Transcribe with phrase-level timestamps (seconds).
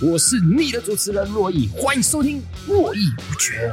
[0.00, 3.68] 我是你的主持人珞亦，欢迎收听《络绎不绝》。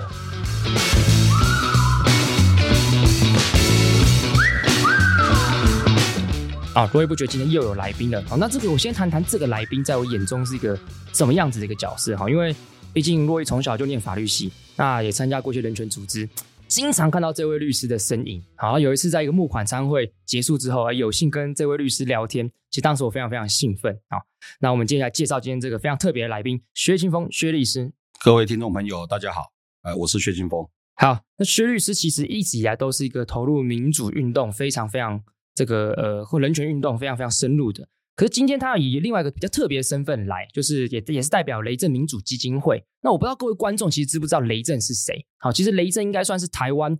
[6.73, 8.23] 啊，络绎不绝，今天又有来宾了。
[8.27, 10.75] 好，那这个我先谈谈这个来宾，在我眼中是一个
[11.13, 12.17] 什么样子的一个角色？
[12.17, 12.55] 哈，因为
[12.91, 16.27] 毕竟珞亦从小就念法律系，那也参加过一些人权组织。
[16.75, 18.43] 经常看到这位律师的身影。
[18.57, 23.97] 好，有一次在一个募款餐会结束之后啊，有幸跟这位律师聊天，其实当时我非常非常兴奋。
[24.09, 24.17] 啊，
[24.59, 27.93] 那我们接下来介绍今天这个非常特别的来宾，薛清峰薛律师。
[28.21, 29.53] 各位听众朋友，大家好，
[29.83, 30.67] 呃，我是薛清峰。
[30.95, 35.23] 好，那薛律师其实一直以来都是一个投入民主运动非常非常
[35.53, 37.87] 这个呃或人权运动非常非常深入的。
[38.15, 42.81] 可是今天他要以另外一个比较特别的身份来，就是也也是代表雷震民主基金会。
[43.01, 45.25] 那我不知道各位观众其实知不知道雷震是谁？
[45.37, 46.97] 好，其实雷震应该算是台湾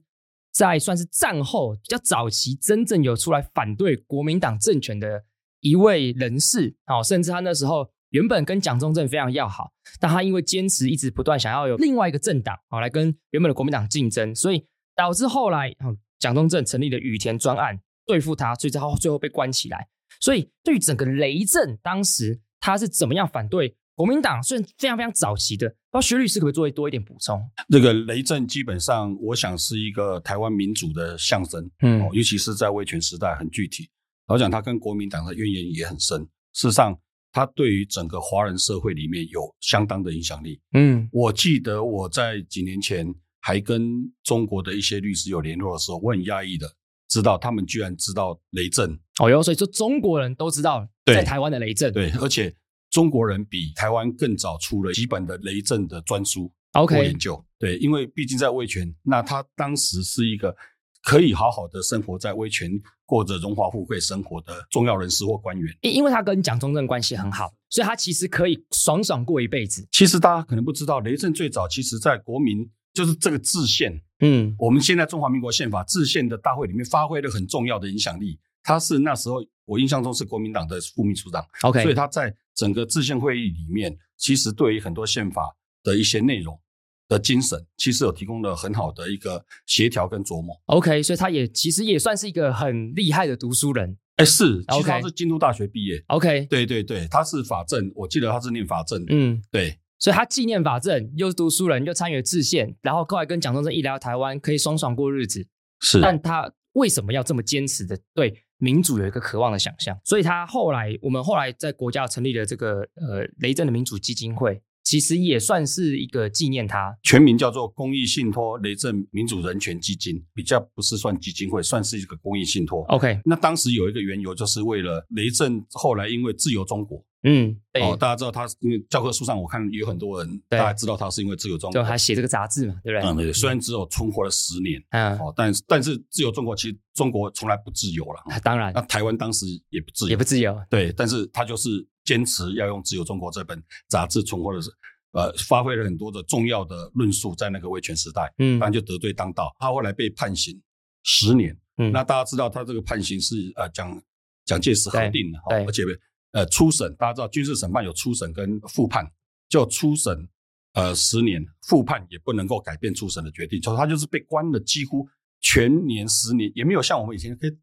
[0.52, 5.24] 在算是战后比较早期真正有出来反对国民党政权的
[5.62, 6.76] 一位人士。
[6.86, 14.66] 好，甚至他那时候原本跟蒋中正非常要好，但他因为坚持一直不断想要有另外一个政党，好来跟原本的国民党竞争，所以
[14.98, 15.74] 导致后来
[16.20, 19.88] 蒋中正成立了羽田专案对付他，所以他最后被关起来。
[20.20, 24.42] 所以，对于整个雷震，当时他是怎么样反对国民党？
[24.44, 27.42] 虽然非常非常早期的，不知道薛律师可不可以做多一点补充？
[27.70, 33.90] 这个雷震基本上，我想是一个台湾民主的象征，嗯，尤其是在威权时代很具体。
[34.28, 36.22] 老讲他跟国民党的渊源也很深。
[36.54, 36.98] 事实上，
[37.32, 40.60] 他对于整个华人社会里面有相当的影响力。
[40.74, 46.68] 嗯，我记得我在几年前还跟中国的一些律师有联络的时候，我很讶异的。
[47.16, 48.92] 知道他们居然知道雷震。
[49.22, 52.54] 哦哟，所以说中国人都知道在台湾的雷震，对，而且
[52.90, 57.02] 中国人比台湾更早出了几本的雷震的专书，OK。
[57.06, 60.54] 研究，对，因为毕竟在威权，那他当时是一个
[61.02, 62.70] 可以好好的生活在威权，
[63.06, 69.88] 过着荣华富贵生活的重要人士或官员，因因为他跟蒋中正关系很好，所以他其实可以爽爽过一辈子。
[69.94, 72.70] 其实大家可能不知道，雷震最早其实在国民。
[72.96, 78.40] 就是这个制宪，嗯，我们现在中华民国宪法制宪的大会里面发挥了很重要的影响力。
[78.64, 86.60] 他是那时候我印象中是国民党的副秘书长，OK，所以他在整个制宪会议里面，其实对于很多宪法的一些内容
[87.08, 90.56] 的精神，其实有提供了很好的一个协调跟琢磨。
[90.66, 93.96] OK，所以他也其实也算是一个很厉害的读书人。
[94.16, 96.02] 哎，是，其实他是京都大学毕业。
[96.08, 99.14] OK，对对对，他是法政，我记得他是念法政的。
[99.14, 99.78] 嗯，对。
[100.06, 105.48] 所以他纪念法政，又是读书人，又参与了制宪，然后后来跟蒋中正一来到台湾，可以爽爽过日子。
[105.80, 110.00] 是，但他为什么要这么坚持的对民主有一个渴望的想象？
[110.04, 114.62] 所以他后来，我们后来在国家成立了这个呃雷震的民主基金会。
[114.86, 122.84] 其实也算是一个纪念他，全名叫做公益信托雷震民主人权基金，比较不是算基金会，算是一个公益信托。
[122.84, 133.10] OK，那当时有一个缘由，就是为了雷震后来因为自由中国，嗯，哦，大家知道他，因为教科书上我看有很多人，大家知道他是因为自由中国，就还写这个杂志嘛，对不对？
[133.10, 133.34] 嗯，对。
[133.34, 141.88] 虽然只有存活了十年，嗯，哦，但但是自由中国其实中国从来不自由了，当然，那台湾当时也不自由，也不自由，对，但是他就是。
[142.06, 144.70] 坚持要用《自由中国》这本杂志存活的是，
[145.12, 149.54] 呃，发挥了很多的重要的论述，在那个威权时代，嗯，当然就得罪当道。
[149.60, 150.62] 他后来被判刑
[151.04, 154.02] 十年，嗯，那大家知道他这个判刑是呃蒋
[154.46, 155.84] 蒋介石核定的，而且
[156.32, 159.10] 呃初审，大家知道军事审判有初审跟复判，
[159.50, 160.30] 就初审
[160.74, 165.08] 呃十年，复判也不能够改变初审的决定，所以他就是被关了几乎
[165.40, 167.58] 全年十年，也没有像我们以前可以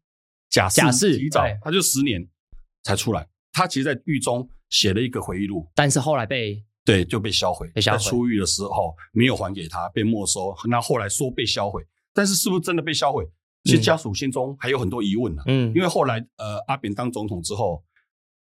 [0.49, 2.27] 假释提早，他就十年
[2.83, 3.27] 才出来。
[3.53, 7.69] 他其实，在狱中写了一个回忆录，但是后来被对就被销毁。
[7.73, 7.97] 被销毁。
[7.99, 10.53] 在出狱的时候没有还给他，被没收。
[10.67, 13.23] 那后来说被销毁，但是是不是真的被销毁？
[13.63, 15.43] 其实家属心中还有很多疑问呢。
[15.45, 17.81] 嗯，因为后来呃阿扁当总统之后，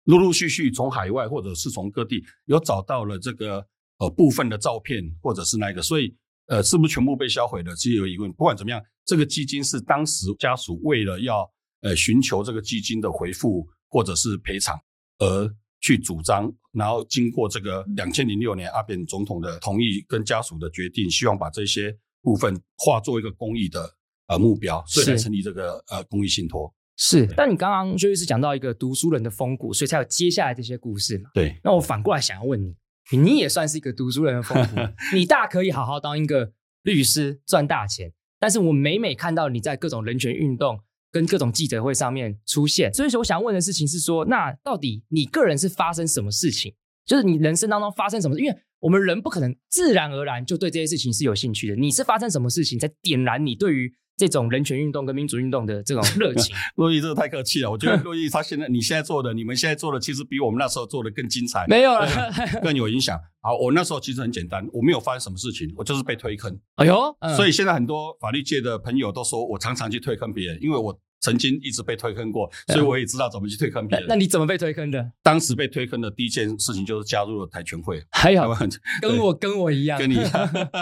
[0.05, 3.65] 陆陆续续从海外或者是从各地有找到了这个
[3.97, 6.15] 呃部分的照片或者是那个，所以
[6.47, 7.75] 呃是不是全部被销毁了？
[7.75, 8.31] 其实有疑问。
[8.31, 11.51] 不管怎么样，这个基金是当时家属为了要
[11.81, 14.79] 呃寻求这个基金的回复或者是赔偿。
[15.19, 23.89] 而去主张，然后经过这个两千零六年阿扁总统的同意跟家属的决定，希望把这些部分化作一个公益的
[24.27, 26.73] 呃目标，所以才成立这个呃公益信托。
[26.97, 31.29] 是，但你刚刚薛律师讲到一个读书人的风骨，所以才有接下来这些故事嘛？
[31.33, 31.57] 对。
[31.63, 32.75] 那我反过来想要问你，
[33.17, 34.75] 你也算是一个读书人的风骨，
[35.15, 36.51] 你大可以好好当一个
[36.83, 40.81] 律师赚大钱，但是我每每看到你在各种人权运动。
[41.11, 46.73] 跟各种记者会上面出现，所以说我想问的事情是说，那到底你个人是发生什么事情？
[47.05, 48.41] 就是你人生当中发生什么事？
[48.43, 51.75] 因为我们人不可能自然而然就对这些事情是有兴趣的。
[51.75, 56.53] 你是发生什么事情才点燃你对于这种人权运动跟民主运动的这种热情。
[56.75, 57.71] 陆毅，这个太客气了。
[57.71, 61.65] 我觉得陆毅他现在你现在做的，你们现在做的，其实比我们那时候做的更精彩。
[61.69, 62.05] 没有了，
[62.61, 63.17] 更有影响。
[63.39, 66.59] 好，我那时候其实很简单，我没有发生什么事情，我就是被推坑。
[66.75, 70.99] 哎呦，嗯、所以现在很多法律界的朋友都说我常常去推坑别人，因为我。
[71.21, 74.07] 曾经一直被推坑过，所以我也知道怎么去推坑别人。
[74.07, 75.11] 那你怎么被推坑的？
[75.21, 78.47] 当时被推坑的第一件事情就是加入了台权会，还好
[79.01, 80.31] 跟我跟我一样，跟你一样，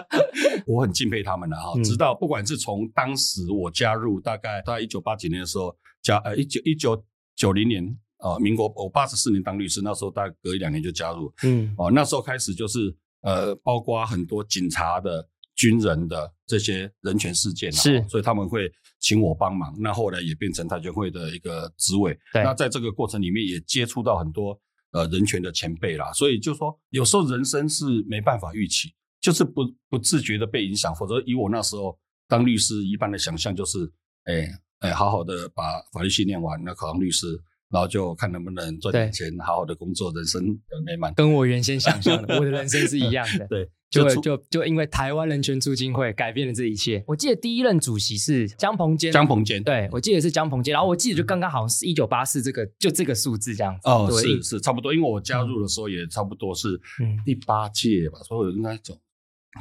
[0.67, 1.73] 我很敬佩他们的哈。
[1.83, 7.03] 直到不管是从当时我加入，大概大概一九八几年的时候加呃一九一九
[7.35, 7.83] 九零年
[8.17, 15.27] 啊，民国我八十四年当律师，那时候大概隔一两年就加入，嗯哦，那时候开始就是呃，包括很多警察的。
[15.57, 19.75] 军人的这些人权事件，是，所以他们会请我帮忙。
[19.79, 22.17] 那后来也变成台权会的一个职位。
[22.33, 24.59] 对，那在这个过程里面也接触到很多
[24.91, 26.11] 呃人权的前辈啦。
[26.13, 30.93] 所以就说，有时候人生是没办法预期，就是不不自觉的被影响。
[30.95, 31.97] 否则以我那时候
[32.27, 33.91] 当律师，一般的想象就是，
[34.23, 34.49] 哎
[34.79, 37.27] 哎，好好的把法律系念完，那考上律师，
[37.69, 41.13] 然后就看能不能赚点钱，好好的工作，人生很美满。
[41.13, 43.47] 跟我原先想象的，我的人生是一样的。
[43.49, 43.69] 对。
[43.89, 47.03] 就就就因为台湾人权促进会改变了这一切。
[47.07, 50.73] 我记得第一任主席是江鹏坚，江鹏坚，对，我记得是江鹏坚。
[50.73, 53.81] 然后我记得就刚刚好像是一九八四这个，就这个数字这样子。
[53.89, 56.79] 哦，是是差不多，因为我加入的时候也差不多是
[57.23, 58.97] 第八届吧，所以应该走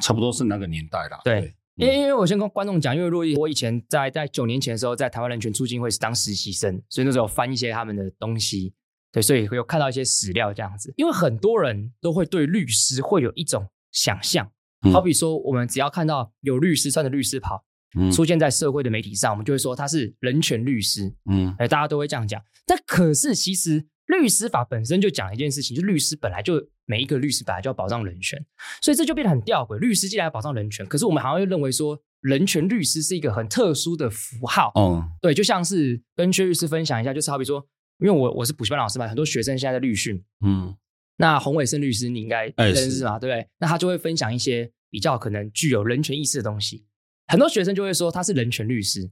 [0.02, 1.20] 差不多是那个年代啦。
[1.22, 8.74] 对，因为因为我先跟观众讲，因为洛伊我以前在在九年前的时候在台湾人权促进会是当实习生，所以那时候翻一些他们的东西，
[9.12, 10.92] 对，所以会有看到一些史料这样子。
[10.96, 13.64] 因为很多人都会对律师会有一种
[13.96, 14.52] 想象。
[14.92, 17.64] 好比说，我们只要看到有律师穿着律师袍
[18.12, 21.12] 出现在社会的媒体上，我们就会说他是人权律师。
[21.30, 22.40] 嗯，哎，大家都会这样讲。
[22.66, 28.44] 但可是，其实律师法本身就讲一件事情，就是律师本来就每一个律师本来就要保障人权，
[28.82, 29.78] 所以这就变得很吊诡。
[29.78, 34.70] 律师既然要保障人权，可是我们好像又认为说人权律师是一个很特殊的符号。
[34.76, 37.66] 嗯，对，就像是跟薛律师分享一下，就是好比说，
[37.98, 40.22] 因为我我是补习班老师嘛，很多学生现在在律训。
[40.44, 40.76] 嗯，
[41.16, 43.48] 那洪伟胜律师你应该认识嘛，对不对？
[43.58, 44.72] 那他就会分享一些。
[44.88, 46.86] 比较可能具有人权意识的东西，
[47.26, 49.10] 很多学生就会说他是人权律师，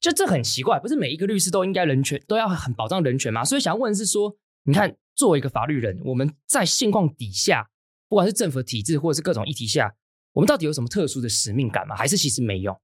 [0.00, 3.44] 就这很奇怪，不是每一个律师都应该人权都要很保障人权吗？
[3.44, 7.70] 所以想要问的是说，你看作为一个法律人，我们在现况底下，
[8.08, 9.94] 不管是政府体制或者是各种议题下，
[10.32, 11.94] 我们到底有什么特殊的使命感吗？
[11.94, 12.80] 还是其实没有？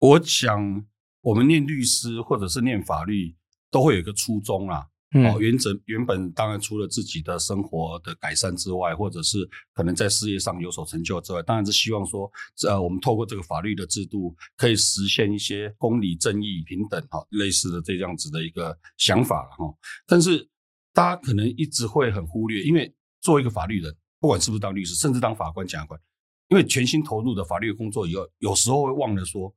[0.00, 0.84] 我想，
[1.22, 3.36] 我们念律师或者是念法律，
[3.70, 4.88] 都会有一个初衷啊。
[5.14, 12.30] 哦，原则原本当然除了自己的生活的改善之外，或者是可能在事业上有所成就之外，当然是希望说，
[12.66, 19.74] 呃，我们透过这个法律的制度，可以实现一些公理、正义、平等，哈，类似的这样子的一个想法了，哈。
[20.06, 20.48] 但是
[20.94, 26.00] 大家可能一直会很忽略，因为作为一个法律人，不管是不是当律师，甚至当法官、检察官，
[26.48, 29.54] 因为全心投入的法律工作以后，有时候会忘了说，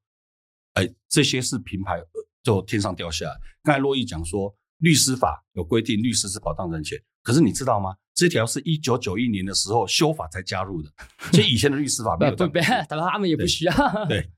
[0.73, 2.03] 哎，这些是平牌
[2.43, 3.37] 就天上掉下来。
[3.63, 4.53] 刚才珞亦讲说。
[4.85, 6.95] 律师法有规定，律师是保障人权。
[7.23, 7.95] 可是你知道吗？
[8.13, 10.93] 这条是一九九一年的时候修法才加入的，
[11.31, 12.35] 其实以前的律师法没有。
[12.37, 13.73] 不不， 他们也不需要。
[14.07, 14.29] 对，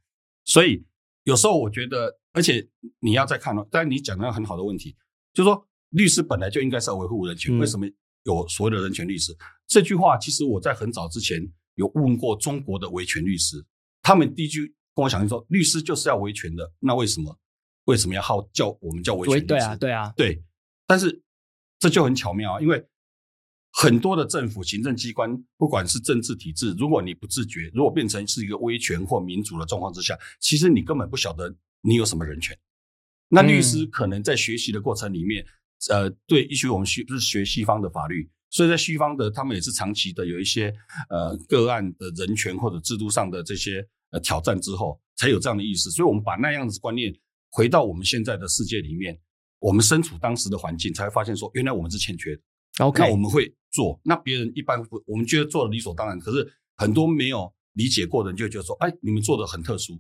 [0.46, 0.86] 所以
[1.26, 2.66] 有时候我觉得，而且
[3.02, 4.96] 你要再看哦，但是你讲到很好的问题，
[5.34, 7.86] 就是说律师本来就应该是要维护人权，为什么
[8.24, 9.34] 有所谓的人权律师？
[9.34, 13.64] 嗯、这句话其实我在很早之前有问过中国的维权律师，
[14.02, 17.38] 他们第一句跟我讲说，律师就是要维权的，那为什么？
[17.88, 19.46] 为什么要号叫我们叫维权律师？
[19.46, 20.44] 对啊，对啊，对。
[20.86, 21.22] 但是
[21.80, 22.86] 这就很巧妙啊，因为
[23.72, 32.58] 很多的政府行政机关，不管是政治体制，如果你不自觉，如果变成是一个威权或民主的状况之下，其实你根本不晓得你有什么人权。
[33.30, 35.46] 那律师可能在学习的过程里面，
[35.90, 40.74] 嗯、呃，对，也许我们学不是学西方的法律，所以在西方的他们也是长期的有一些
[41.10, 45.90] 呃个案的人权或者制度上的这些呃挑战之后，才有这样的意识。
[45.90, 47.16] 所以我们把那样子观念。
[47.50, 49.20] 回到我们现在的世界里面，
[49.60, 52.42] 我们身处当时的环境，才会发现说，原来我们是欠缺的。
[52.86, 56.20] OK，那我们会做，那别人一般不，我们觉得做的理所当然。
[56.20, 60.00] 可是很多没有理解过的人就觉得说，哎，你们做的很特殊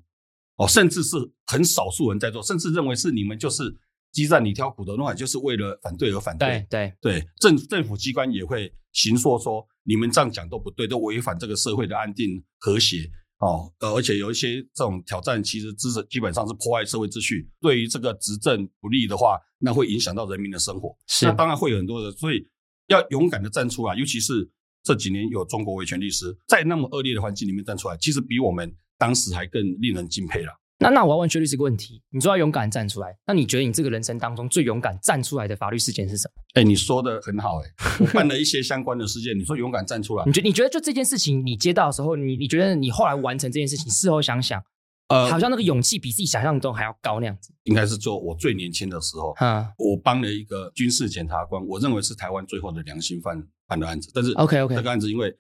[0.58, 3.63] 哦，甚至是很少数人在做，甚至认为是你们就是
[4.12, 6.66] 鸡蛋里挑骨头，那就是为了反对而反对。
[6.70, 13.10] 对对对，政政府机关也会行说说，你们这样讲都不对，都违反这个社会的安定和谐。
[13.39, 20.96] 哦，呃，而且有一些这种挑战，其实知识基本上是破坏社会秩序，对于这个执政不利的话，那会影响到人民的生活。
[21.08, 22.48] 是，那当然会有很多的，所以
[22.88, 24.50] 要勇敢的站出来，尤其是
[24.84, 30.51] 这几年有中国维权律师在那么恶劣的环境里面站出来，其实比我们当时还更令人敬佩了。
[30.80, 36.44] 那那我要问薛律师一个问题，你说要勇敢站出来，那你觉得你这个人生当中最勇敢站出来的法律事件是什么？
[36.54, 44.62] 哎、欸，你说的很好、欸，哎，我办了一些相关的事件，你说勇敢站出来，你觉你觉得就这件事情你接到的时候，你你觉得你后来完成这件事情，事后想想，
[45.08, 47.52] 呃，好像那个勇气比自己想象中还要高那样子。
[47.64, 54.12] 应该是做我最年轻的时候，嗯，我帮了一个军事检察官，我认为是台湾最后的良心犯判的案子。
[54.14, 55.36] 但是，OK OK，这个案子因为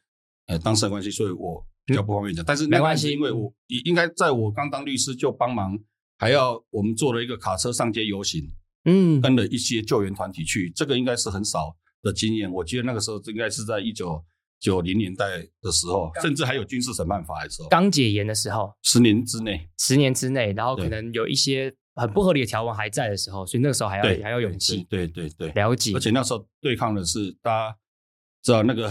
[0.47, 2.43] 呃当事的关系，所以我比较不方便讲。
[2.43, 3.51] 嗯、但是没关系，因为我
[3.85, 5.75] 应该在我刚当律师就帮忙，
[6.19, 8.47] 还要我们做了一个卡车上街游行，
[8.85, 12.51] 嗯，跟了一些救援团体去，这个应该是很少的经验。
[12.51, 14.23] 我记得那个时候应该是在一九。
[14.59, 25.93] 九零年代的时候，甚至还有军事审判法的时候，刚解严的时候，十年之内，十年之内，然后可能有一些很不合理的条文还在的时候，所以那个时候还要还要勇气，对对对，了解。
[25.93, 27.77] 而且那时候对抗的是大家
[28.41, 28.89] 知道那个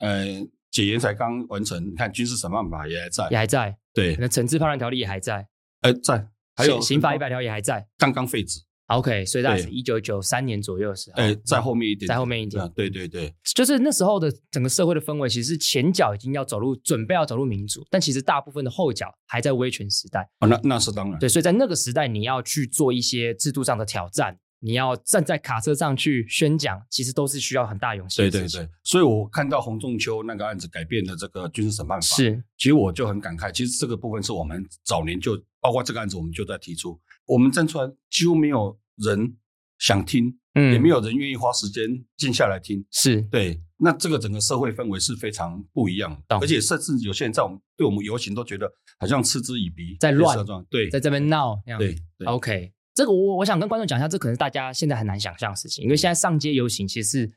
[0.00, 5.46] 呃解严才刚完成，你看军事审判法也还在，也还在，对，那惩治叛乱条例也还在，
[5.82, 8.60] 呃在，还有刑法一百条也还在，刚刚废止。
[8.88, 20.26] OK，所以大概是一九九三年左右的时候，哎，在后面一点，在后面一点，对对对，就是那时候的整个社会的氛围，其实是前脚已经要走入，准备要走入民主，但其实大部分的后脚还在威权时代。
[20.40, 28.16] 哦，那那是当然，对，所以在那个时代，你要去做一些制度上的挑战，你要站在卡车上去宣讲，其实都是需要很大勇气。
[28.18, 39.36] 对对对，所以我看到洪仲秋那个案子改变了这个军事审判法，是，其实我就很感慨，其实这个部分是我们早年就包括这个案子，我们就在提出，我们站出来几乎没有人。
[39.80, 41.84] 想听，嗯，也没有人愿意花时间
[42.16, 43.62] 静下来听，是对。
[43.76, 50.36] 那这个整个社会氛围是非常不一样的，而且甚至有些人在我们对我们游行都觉得好像嗤之以鼻，在乱，
[50.68, 52.72] 对，在这边闹，对，对，OK。
[52.98, 57.32] 这个我我想跟观众讲一下，这可能是大家现在很难想象的事情，因为现在上街游行其实是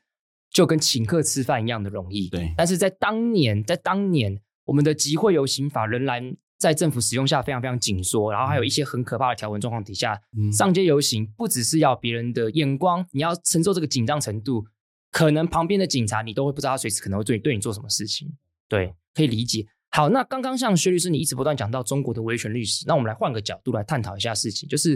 [0.49, 2.51] 就跟请客吃饭一样的容易，对。
[2.57, 6.35] 但是在当年，在当年，我们的集会游行法仍然。
[6.61, 14.63] 在政府使用下非常非常紧缩，然后还有一些很可怕的条文状况底下，嗯、上街游行不只是要别人的眼光，你要承受这个紧张程度，
[15.11, 18.31] 可能旁边的警察你都会不知道他随时可能会对对你做什么事情。
[18.69, 19.65] 对，可以理解。
[19.89, 24.95] 好，那刚刚像薛律师，你一直不断讲到中国的维权律师，那我们来换个角度来探讨一下事情，就是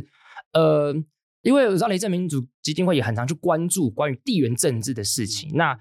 [0.55, 0.91] 呃，
[1.43, 5.51] 因为我知道雷震民主基金会也很常去关注关于地缘政治的事情。
[5.53, 5.77] 那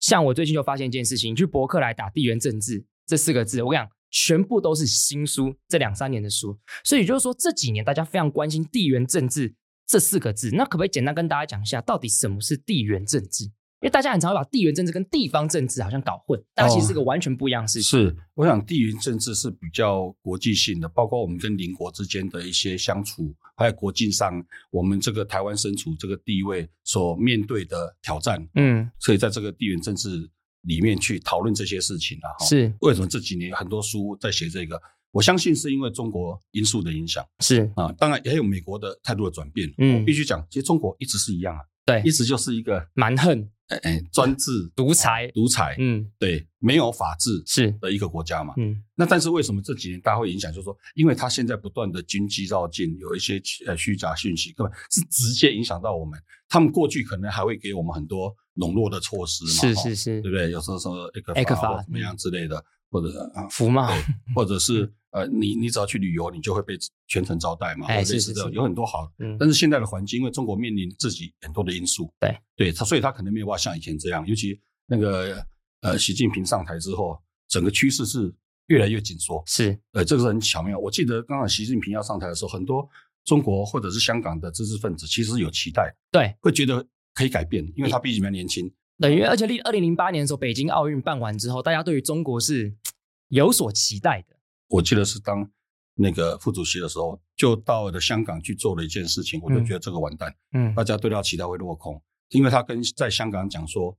[0.00, 3.90] 像我最近就发现一件事情，去博客来打“地缘政治”这四个字，我跟你讲。
[4.14, 9.54] 全部都是新书，这两三年的书，所以也就是说这几年大家非常关心地缘政治
[9.86, 10.50] 这四个字。
[10.52, 13.50] 那可不可以简单跟大家讲一下，到底什么是地缘政治？
[13.82, 17.98] 因为大家很常会把地缘政治跟地方政治好像搞混，但其实是个完全不一样的事情。
[17.98, 24.32] 哦、是，我想地缘政治是比较国际性的，包括我们跟邻国之间的一些相处，还有国际上
[24.70, 28.48] 我们这个台湾身处这个地位所面对的挑战。
[28.54, 30.30] 嗯，所以在这个地缘政治。
[30.62, 34.80] 里面去讨论这些事情啊，是为什么这几年很多书在写这个？
[35.10, 39.68] 我相信是因为中国因素的影响，是啊，当然也有美国的态度的转变。
[39.78, 50.52] 嗯，我必须讲，其实中国一直是一样啊，对，一直就是一个蛮横，哎哎， 专制、独裁、独裁，嗯，对，没有法治是的一个国家嘛，嗯，那但是为什么这几年大家会影响？
[50.52, 56.20] 就是说，因为他现在不断的军机绕境，有一些呃虚假讯息，根本是直接影响到我们。
[56.48, 58.34] 他们过去可能还会给我们很多。
[58.56, 60.50] 笼络的措施嘛，是是是，对不对？
[60.50, 63.08] 有时候说 ECFA 法怎么样之类的，或者
[63.50, 63.90] 服贸，
[64.34, 66.76] 或者是 呃，你你只要去旅游，你就会被
[67.06, 69.10] 全程招待嘛，类似这种，有很多好。
[69.18, 75.44] 嗯但是现在的环境，因为中国面临自己很多的因素，对对，他所以他可能没有办法像以前这样，尤其那个
[75.80, 78.34] 呃，习近平上台之后，整个趋势是
[78.66, 79.42] 越来越紧缩。
[79.46, 80.78] 是，呃，这个是很巧妙。
[80.78, 82.88] 我记得刚刚习近平要上台的时候，很多
[83.24, 86.86] 中国或者是香港的知识分子其实有期待，对，会觉得。
[87.14, 88.72] 可以改变，因为他毕竟比较年轻。
[88.98, 92.74] 对，因为而且二零零八年的时候，北京奥运办完之后，大家对于中国是
[93.28, 94.34] 有所期待的。
[94.72, 95.48] 我记得是当
[95.94, 100.34] 那个副主席的时候，就到了香港去做了一件事情，我就觉得这个完蛋。
[100.52, 103.96] 嗯，大家对他期待会落空，因为他跟在香港讲说，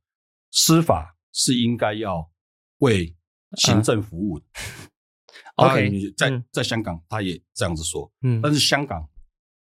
[0.51, 2.29] 司法是应该要
[2.79, 3.15] 为
[3.57, 4.45] 行政服务的。
[5.55, 8.11] OK，在在香港他也这样子说。
[8.23, 9.07] 嗯，但是香港。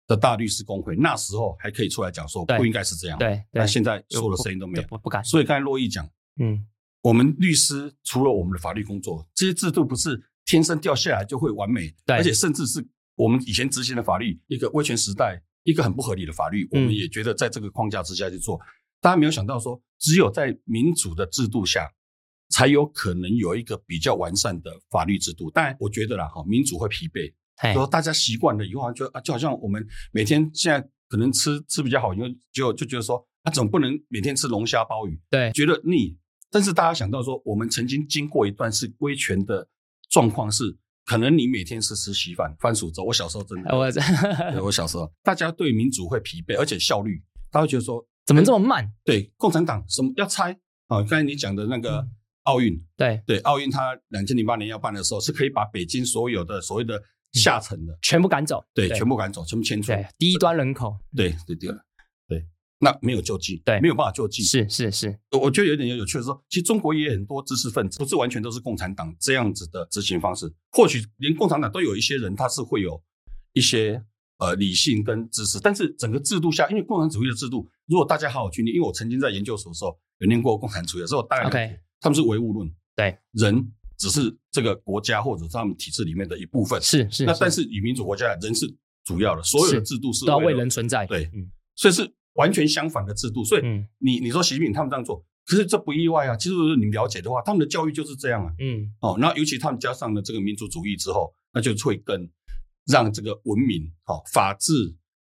[0.06, 5.22] 的大律师工会那时候还可以出来讲说不应该是这样，对，但现在所有的声音都没有，不不敢。
[5.22, 6.04] 所以刚才洛毅讲，
[6.40, 6.66] 嗯，
[7.00, 18.64] 我们律师除了我们的法律工作，这些制度不是天生掉下来就会完美，对，而且甚至是我们以前执行的法律，一个威权时代，一个很不合理的法律，我们也觉得在这个框架之下去做，嗯、
[19.00, 21.88] 大家没有想到说，只有在民主的制度下，
[22.50, 25.50] 才有可能有一个比较完善的法律制度。
[25.50, 27.32] 当然，我觉得啦，哈，民主会疲惫。
[27.74, 36.16] 说大家习惯了以后，就啊，就好像我们每天现在可能吃吃比较好，因为就就觉得说，啊，总不能每天吃龙虾鲍鱼，对，觉得腻。
[36.50, 39.68] 但是大家想到说，我们曾经经过一段是威权的
[40.10, 40.76] 状况，是
[41.06, 43.02] 可能你每天是吃稀饭、番薯粥。
[43.02, 43.86] 我小时候真的，我
[44.66, 48.92] 我小时候，大家对民主会疲惫，而且效率，大家会觉得说，怎么这么慢？
[49.04, 50.52] 对，共产党什么要拆
[50.88, 50.98] 啊？
[50.98, 52.06] 刚才你讲的那个
[52.42, 53.22] 奥运，对。
[53.26, 57.02] 对，奥运它两千零八年要办的时候，是可以把北京所有的所谓的。
[57.32, 61.78] 下层的全部赶走，对，全部赶走，全部迁出，对，低端人口，对对对对，
[62.80, 73.00] 那没有救济，对，没有办法救济，是是是，我觉得有点有趣的是说，其实中国也有很多知识分子，不是完全都是共产党这样子的执行方式，或许连共产党都有一些人，他是会有
[73.52, 74.02] 一些
[74.38, 83.16] 呃理性跟知识，但是整个制度下，因为共产主义的制度，如果大家好好去念，因为我曾经在研究所的时候有念过共产主义的时候，大概 OK，他们是唯物论，对。
[83.32, 83.72] 人。
[84.00, 87.26] 只是这个国家或者是他们体制里面的一部分，是是。
[87.26, 87.62] 那但是。
[87.64, 88.66] 以民主国家，人是
[89.04, 91.04] 主要的，所有的制度是都要为人存在。
[91.04, 93.44] 对，嗯，所以是完全相反的制度。
[93.44, 93.62] 所以
[93.98, 96.36] 你你说习近平他们这样做，可是这不意外啊。
[96.36, 98.52] 其实你了解的话，他们的教育就是这样啊。
[98.58, 102.28] 嗯，哦，那尤其他们加上了这个民族主义之后，那就会更
[102.86, 104.72] 让这个文明、哦法治、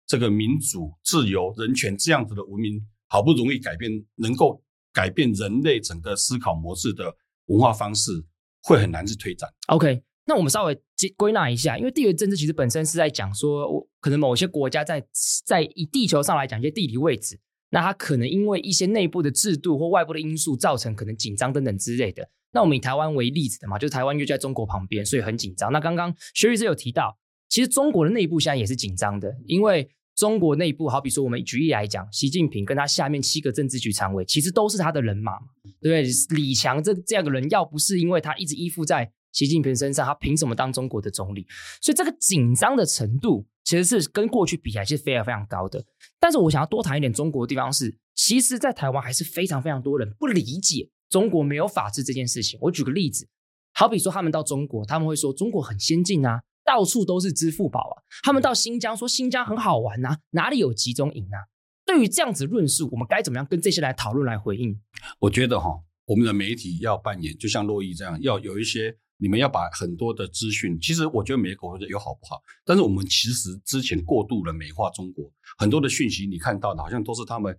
[0.06, 4.62] 这个民主、自由、人权这样子的文明，好不容易改变，能够
[4.92, 7.14] 改变人类整个思考模式的
[7.46, 8.26] 文化方式。
[8.60, 9.48] 会很难去推展。
[9.68, 10.78] OK，那我们稍微
[11.16, 15.04] 归纳一下，因为地缘政治其实本身是在讲说，可能某些国家在
[15.44, 17.38] 在以地球上来讲一些地理位置，
[17.70, 22.28] 那它可能因为一些内部的制度或外部的因素造成可能紧张等等之类的。
[22.52, 25.70] 那我们以台湾为例子的嘛，就是台湾又在中国旁边，所以很紧张。
[25.70, 29.88] 那刚刚薛律师有提到，其实中国的内部现在也是紧张的，因为。
[30.16, 35.34] 中国内部，好比说我们举例来讲，习近平跟他下面七个政治局常委，其实都是他的人马，
[35.80, 36.36] 对不对？
[36.36, 39.08] 李强这这样的人，要不是因为他一直依附在
[39.38, 41.46] 习近平身上，他凭什么当中国的总理？
[41.80, 45.84] 所以这个紧张的程度，其实是跟过去比起来是非常非常高的。
[46.18, 52.58] 但是我想要多谈一点中国的地方是，其实，在台湾还是非常非常多人不理解中国没有法治这件事情。
[52.62, 53.28] 我举个例子，
[53.74, 56.40] 好比说他们到中国，他们会说中国很先进啊。
[56.64, 57.96] 到处都是支付宝啊！
[58.22, 61.48] 他们到新疆说新疆很好玩呐，哪里有集中营啊？
[61.86, 64.78] 对于这样子论述，我们该怎么样跟这些来讨论来回应？
[65.20, 70.80] 我觉得哈，我们的媒体要扮演，就像洛伊这样，要有一些你们要把很多的资讯。
[70.80, 77.56] 其实我觉得每个国有好不好，但是我们其实之前过度的美化中国，很多的讯息你看到的好像都是他们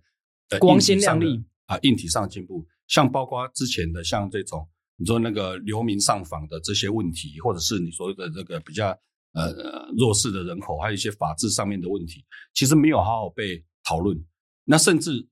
[0.58, 4.68] 光鲜亮丽啊，硬体上进步，像包括之前的像这种。
[5.02, 8.90] 你说那个流民上访的这些问题，或者是你说的这个比较
[9.32, 12.22] 呃弱势的人口，还有一些法治上面的问题，
[12.52, 14.22] 其实没有好好被讨论。
[14.64, 15.26] 那甚至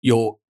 [0.00, 0.40] 有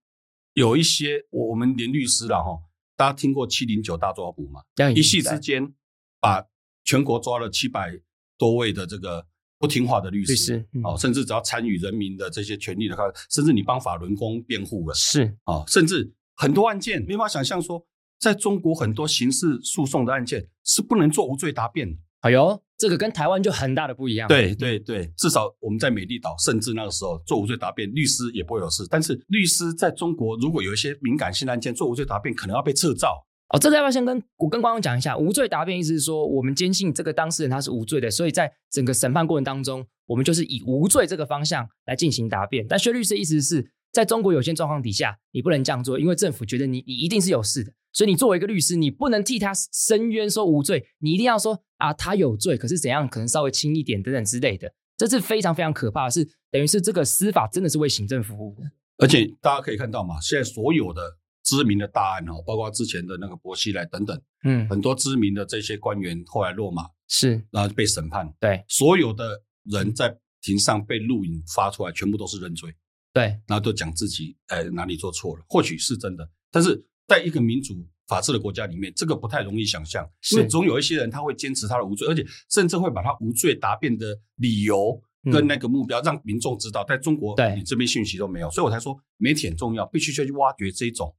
[0.55, 2.59] 有一些我我们连律师了哈，
[2.97, 4.63] 大家听过七零九大抓捕吗？
[4.95, 5.73] 一夕之间
[6.21, 6.47] 把
[6.85, 7.99] 全国抓了七百
[8.37, 9.27] 多位的这个
[9.59, 12.97] 不听话的律师，律师嗯、哦，甚至只要参与人民的这些权利的，
[13.31, 17.87] 甚至你帮法轮功辩护了，是啊、哦，甚至很多案件没法想象说。
[18.19, 21.99] 在中国，很多刑事诉讼的案件是不能做无罪答辩的。
[22.21, 24.27] 哎呦，这个跟台湾就很大的不一样。
[24.27, 28.85] 对对对，至少我们在美丽岛，甚至那个时候做无罪答辩，律师也不会有事。
[28.91, 33.25] 但是律师在中国，如果有一些敏感性案件做无罪答辩，可能要被撤照。
[33.51, 35.17] 哦，这个要不要先跟我跟观众讲一下？
[35.17, 42.67] 无罪答辩意思是说，我们坚信这个当事人他是无罪的，所以在整个审判过程当中，我们就是以无罪这个方向来进行答辩。
[42.69, 47.73] 但薛律师意思是在中国有限状况底下，你不能这样做，因为政府觉得你你一定是有事的。
[47.93, 58.63] 所以你作为一个律师，你不能替他申冤说无罪，你一定要说啊，他有罪，可是怎样可能稍微轻一点等等之类的，这是非常非常可怕的是，等于是这个司法真的是为行政服务的。
[58.97, 61.03] 而且大家可以看到嘛，现在所有的
[61.45, 67.45] 知名的大案哦，包括之前的那个薄熙来等等，嗯，很多知名的这些官员后来落马，是。
[67.51, 72.75] 然后被审判，对，所有的人在庭上被录影发出来，全部都是认罪，
[73.13, 76.87] 对，然后都讲自己呃哪里做错了，或许是真的，但是。
[77.09, 77.75] 在一个民主
[78.07, 84.99] 法治的国家里面，这个不太容易想象，因为总有一些人他会坚持他的无罪，而且甚至会把他无罪答辩的理由
[85.31, 86.83] 跟那个目标让民众知道。
[86.85, 91.15] 在中国，你这边讯息都没有，所以我才说媒体很重要，必须去挖掘这种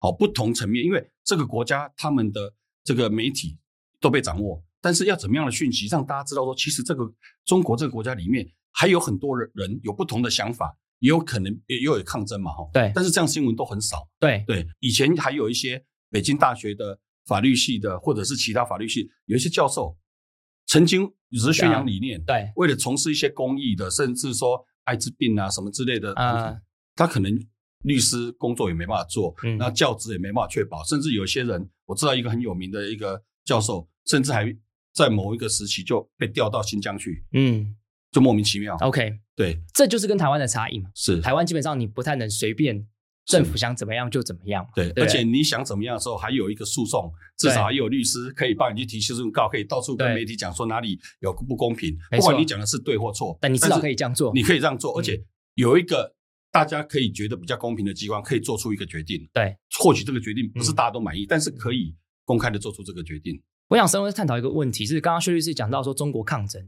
[0.00, 2.52] 好不同层面，因为这个国家他们的
[2.84, 3.56] 这个媒体
[3.98, 7.10] 都被掌握，但是要怎么样的讯息让大家知道说，其实这个
[7.46, 10.76] 中国这个国家里面还有很多人人有不同的想法。
[11.00, 14.44] 也有可能也又有抗争嘛，哈，对，但是这样新闻都很少，对。
[14.46, 14.66] 对。
[14.80, 19.96] 以前还有一些北京大学的法律系的，或者是其他法律系，有一些教授
[20.66, 26.56] 曾经只是宣扬理念，对，为了从事一些公益的，甚至说艾滋病啊什么之类的，啊，
[26.96, 27.32] 他可能
[27.84, 34.52] 律师工作也没办法做，嗯，那教职也没办法确保，甚至有些人，我知道一个很有名的一个教授，甚至还
[34.92, 37.76] 在某一个时期就被调到新疆去，嗯。
[38.10, 38.76] 就莫名其妙。
[38.80, 40.90] OK，对，这就是跟台湾的差异嘛。
[40.94, 42.86] 是，台湾基本上你不太能随便
[43.26, 44.66] 政府想怎么样就怎么样。
[44.74, 51.94] 对，而且你想怎么样的时候，还有一个诉讼，至少还有律师可以帮你去提起诉讼，可以到处跟媒体讲说哪里有不公平。
[52.10, 54.32] 不管你讲的是对或错，但你至少可以这样做。
[54.34, 55.22] 你可以这样做，而且
[55.54, 56.14] 有一个
[56.50, 59.28] 大家可以觉得比较公平的机关，可以做出一个决定。
[59.34, 61.94] 对，或许这个决定不是大家都满意，但是可以
[62.24, 63.38] 公开的做出这个决定。
[63.68, 66.66] 我想稍微探讨一个问题，是刚刚薛律师讲到说中国抗争，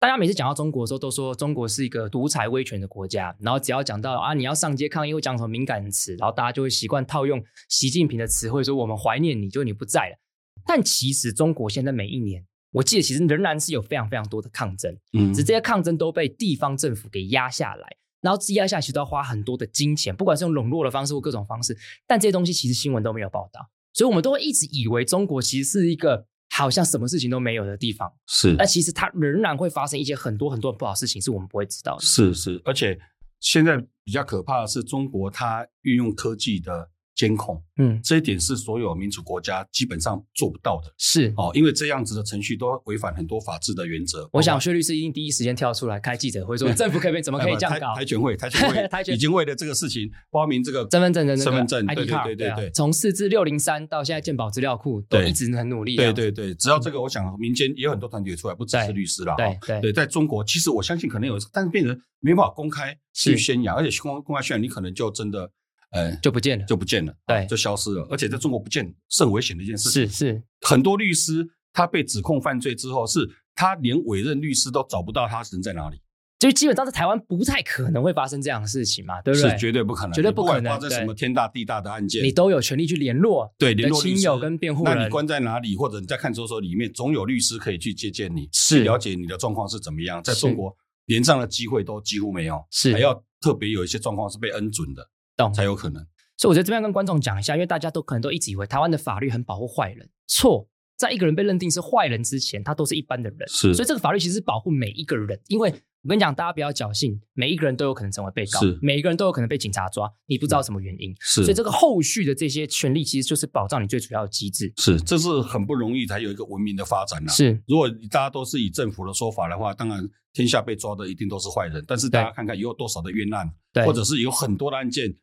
[0.00, 10.16] 大家每次讲到中国的时候，都说中国是一个独裁威权的国家，然后只要讲到啊你要上街抗议，会讲什么敏感词，然后大家就会习惯套用习近平的词汇，说我们怀念你，就你不在了。
[10.64, 17.96] 但其实中国现在每一年，我记得其实仍然是有非常非常多的抗争，嗯，只是这些抗争都被地方政府给压下来。
[18.22, 21.76] 然后积压下来，其实都要花很多的金钱，不管是用笼络的方式或各种方式。
[22.06, 26.26] 但这些东西其实新闻都没有报道，所以我们都会一直以为中国其实是一个
[26.60, 28.12] 好像什么事情都没有的地方。
[28.26, 32.02] 是，那其实它仍然会发生一些很多很多不好的事情，是我们不会知道的。
[32.02, 32.98] 是是，而且
[33.40, 36.90] 现在比较可怕的是，中国它运用科技的。
[37.20, 41.30] 监控，嗯，这一点是所有民主国家基本上做不到的，是。
[41.36, 44.26] 哦，因为这样子的程序都违反很多法治的原则。
[44.32, 47.94] 我想薛律师一定第一时间跳出来开记者会说， 政府可以怎么可以这样搞？
[47.94, 55.96] 台全会，台全会， 台权已经为了这个事情发明这个身份证的身份证，对对对对对，从四至六零三到现在鉴宝资料库都一直很努力。
[55.96, 59.34] 对对对，只要这个，我想民间也有很多团体出来，不只是律师了。
[59.36, 59.80] 对对。
[59.82, 65.50] 对，在中国，其实我相信可能有，但是变成没办法公开去宣扬，而且公公开宣扬，你可能就真的。
[65.90, 68.06] 呃，就不见了，就不见了，对，就消失了。
[68.10, 70.08] 而且在中国不见是很危险的一件事情。
[70.08, 76.00] 是是，很多律师他被指控犯罪之后，是他连委任律师都找不到他人在哪里。
[76.38, 79.50] 就基本上在台湾不太可能会发生这样的事情嘛，对不对？
[79.50, 80.72] 是绝对不可能，绝对不可能。
[80.72, 84.96] 发生什么天大地大的案件，你都有权利去联络，对，联络亲友跟辩护人。
[84.96, 90.22] 那你关在哪里，或者你在看守所里面，总有律师可以去接见你，是了解你的状况是怎么样。
[90.22, 90.74] 在中国，
[91.04, 95.06] 连这样的机会都几乎没有，是还要特别有一些状况是被恩准的，
[95.40, 96.04] 懂才有可能。
[96.36, 103.48] 所以我觉得这边跟观众讲一下，因为大家都可能都一直以为台湾的法律很保护坏人，错，在一个人被认定是坏人之前，他都是一般的人。
[103.48, 105.38] 是，所以这个法律其实是保护每一个人。
[105.48, 105.70] 因为
[106.02, 111.14] 我跟你讲，大家不要侥幸，每一个人都有可能成为被告，是，每一个人都有可能被警察抓，你不知道什么原因。
[111.20, 114.72] 是，所以这个后续的这些权利，其实就是保障你最主要的机制。
[114.78, 117.30] 是，这是很不容易才有一个文明的发展呐。
[117.30, 121.84] 是，如果大家都是以政府的说法的话，当然天下被抓的一定都是坏人。
[121.86, 125.14] 但是大家看看有多少的冤案，对，或者是有很多的案件。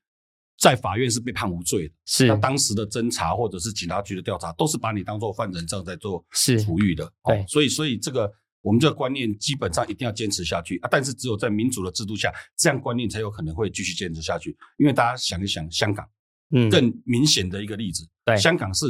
[0.57, 10.89] 在法院是被判无罪的，是那当时的侦查或者是警察局的调查，都是把你当做犯人这样在做是处遇的，对，所以所以这个我们这个观念基本上一定要坚持下去啊！
[10.91, 14.57] 但是只有在民主的制度下，这样观念才有可能会继续坚持下去。
[14.77, 16.09] 因为大家想一想，香港，
[16.51, 18.85] 嗯，更明显的一个例子，对，香港是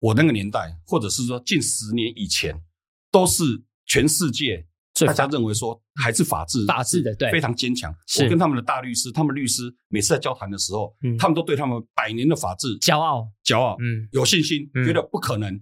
[0.00, 2.60] 我那个年代，或者是说近十年以前，
[3.10, 3.44] 都是
[3.86, 4.67] 全世界。
[5.06, 7.94] 大家认为说还是法治，法治的对，非常坚强。
[8.22, 15.60] 我跟他们的大律师，他们律师每次在交谈的时候，他们都对他们百年的法治骄傲，骄傲，嗯，有信心，觉得不可能。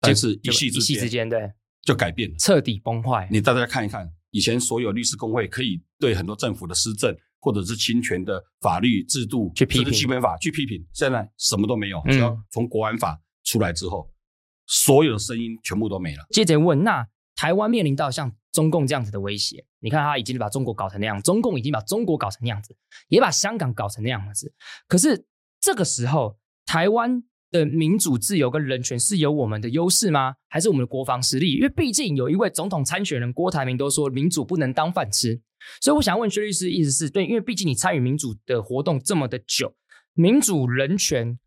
[0.00, 1.50] 但是一夕之间，一夕之间，对，
[1.82, 3.28] 就改变了，彻底崩坏。
[3.30, 12.00] 你大家看一看，以前所有律师工会可以对很多政府的施政或者是侵权的法律制度去批评，基本法去批评，现在什么都没有。
[12.10, 14.08] 只要从国安法出来之后，
[14.66, 16.26] 所有的声音全部都没了。
[16.30, 18.34] 接着问，那台湾面临到像。
[18.52, 22.74] 中共这样子的威胁，你看他已经把中国搞成那样，中共已经把中国搞成那样子，
[23.08, 24.50] 也把香港搞成那样子。
[24.88, 25.26] 可是
[25.60, 30.36] 这个时候，台湾的民主自由跟人权是有我们的优势吗？
[30.48, 31.56] 还是我们的国防实力？
[31.56, 35.38] 因为毕竟有一位总统参选人郭台铭都说民主不能当饭吃，
[35.82, 39.74] 所以我想问薛律师，意思是对，因为毕竟你参与民主的活动这么的久，
[40.14, 41.38] 民主人权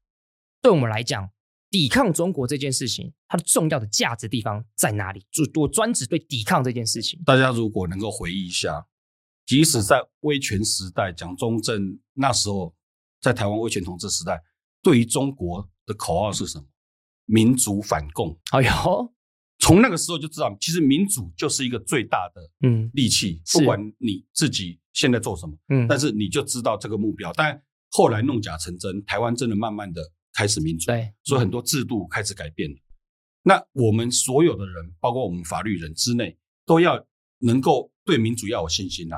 [0.62, 1.32] 对我们来讲。
[1.70, 5.24] 抵抗中国这件事情，它的重要的价值地方在哪里？
[5.32, 7.22] 就我专指对抵抗这件事情。
[7.26, 8.88] 大家如果能够回忆一下，
[9.46, 12.76] 即使在威权时代，蒋中正那时候
[13.22, 14.42] 在台湾威权统治时代，
[14.82, 16.66] 对于中国的口号是什么？
[17.26, 18.40] 民主反共。
[18.52, 19.14] 哎呦，
[19.60, 23.44] 从那个时候就知道，其实民主就是一个最大的嗯利器。
[23.54, 27.32] 不管你自己现在做什么，嗯，但是你就知道这个目标。
[27.34, 30.02] 但后来弄假成真，台湾真的慢慢的。
[30.40, 32.78] 开始民主，对，所以很多制度开始改变了。
[33.44, 37.06] 那我们所有的人，包括我们法律人之内，都要
[37.40, 39.18] 能够对民主要有信心呐。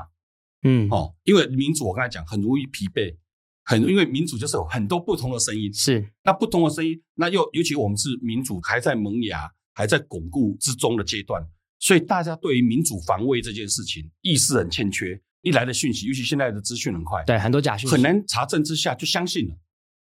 [0.64, 3.16] 嗯，哦，因为民主我刚才讲很容易疲惫，
[3.62, 11.40] 很因为民主就是有很多不同的声音，是那不同的声音，那又尤其我们是民主还在萌芽、还在巩固之中的阶段，
[11.78, 15.22] 所以大家对于民主防卫这件事情意识很欠缺。
[15.42, 19.54] 一来的讯息，尤其现在的资讯很快，对，很多假讯息，很难查证之下就相信了。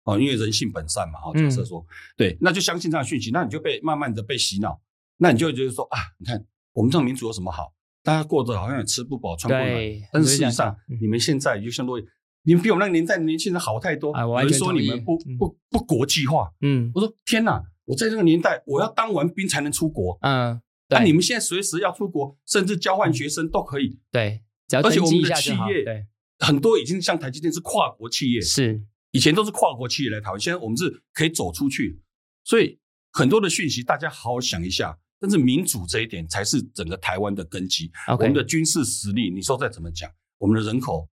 [0.08, 1.86] 哦，因为人性本善嘛，哈，假设说，嗯、
[2.18, 4.82] 对，那就相信这样的讯息，那你就被慢慢的被洗脑，
[5.18, 7.74] 那你就会觉得说啊，你看我们这种民族有什么好？
[8.04, 12.06] 大家过得好像也吃不饱穿不暖，但是事实上，嗯、你们现在就相当于
[12.44, 14.18] 你们比我们那个年代的年轻人好太多。
[14.18, 24.42] 有人说你们不不不国际化，嗯，我说天哪，我在这个年代我要当完兵才能出国，嗯，那你们现在随时要出国，甚至交换学生都可以，对，
[24.82, 26.06] 而且我们的企业对
[26.40, 28.82] 很多已经像台积电是跨国企业，是。
[29.18, 32.00] 以前都是跨国企业来台湾，现在我们是可以走出去，
[32.44, 32.80] 所以
[33.14, 34.96] 很多的讯息，大家好好想一下。
[35.20, 37.92] 但是民主这一点才是整个台湾的根基。
[38.10, 41.10] 我们的军事实力，你说再怎么讲，我们的人口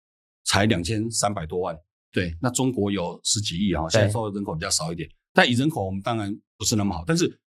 [0.46, 1.78] 才两千三百多万，
[2.12, 7.40] 对，那中国有十几亿啊，现在说的人口比较少一点，但以人口我们当然不是那么好，但是。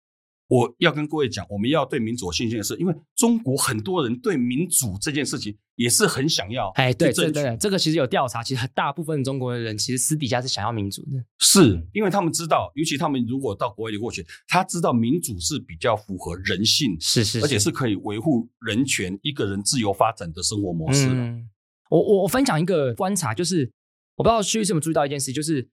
[0.47, 6.69] 我要跟各位讲，我们要对民主有信心的是，因为中国很多人对民主这件事情也是很想要。
[6.75, 21.07] 哎，对对对，这个其实有调查，其实大部分中国的人其实私底下是想要民主的，是因为他们知道，尤其他们如果到国外里过去，他知道民主是比较符合人性，是是，是，而且是可以维护人权、一个人自由发展的生活模式。
[21.09, 21.49] 嗯，
[21.89, 23.71] 我我我分享一个观察，就是
[24.15, 25.67] 我不知道旭旭有没有注意到一件事，就是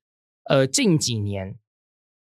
[0.45, 1.59] 呃近几年。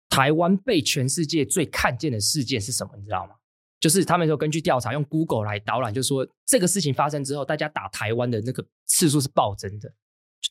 [0.09, 2.91] 台湾被全世界最看见的事件是什么？
[2.97, 3.35] 你知道吗？
[3.79, 9.93] 就是他们说根据调查，用 Google 来导览，就是说这个事情发生之后，大家打台湾的那个次数是暴增的，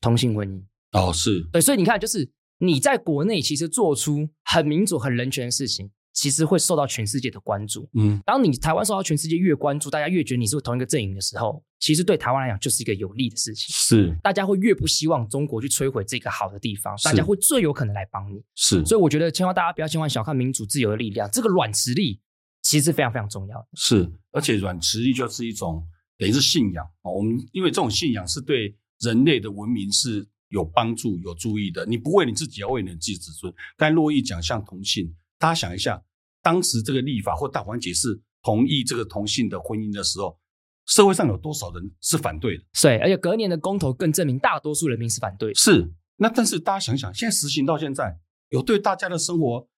[0.01, 0.62] 同性婚姻。
[0.92, 5.90] 哦，是对，所以你看，就是你在国内其实做出很民主、很人权的事情。
[6.12, 7.88] 其实会受到全世界的关注。
[7.94, 13.66] 嗯，当你台湾受到全世界越关注，大家越觉得你是同一个阵营的时候，其实对台湾来讲就是一个有利的事情。
[13.68, 18.42] 是，大家会越不希望中国去摧毁这个好的地方，大家会最有可能来帮你。
[18.55, 22.21] 是，所以我觉得千万大家不要千万小看民主自由的力量，这个软实力
[22.62, 23.66] 其实是非常非常重要的。
[23.75, 27.11] 是，而且软实力就是一种等于是信仰啊。
[27.11, 31.87] 我们因为这种信仰是对人类的文明是有帮助、有注意的。
[31.87, 33.53] 你不为你自己，要为你自己子孙。
[33.77, 36.03] 刚才珞亦讲像同性，大家想一下。
[36.40, 40.38] 当时这个立法或大环节是同意这个同性的婚姻的时候，
[40.87, 42.64] 社会上有多少人是反对的？
[42.81, 45.53] 对，而且隔年的公投更证明大多数人民是反对。
[45.55, 48.18] 是，那但是大家想想，现在实行到现在，
[48.51, 49.68] 有对大家的生活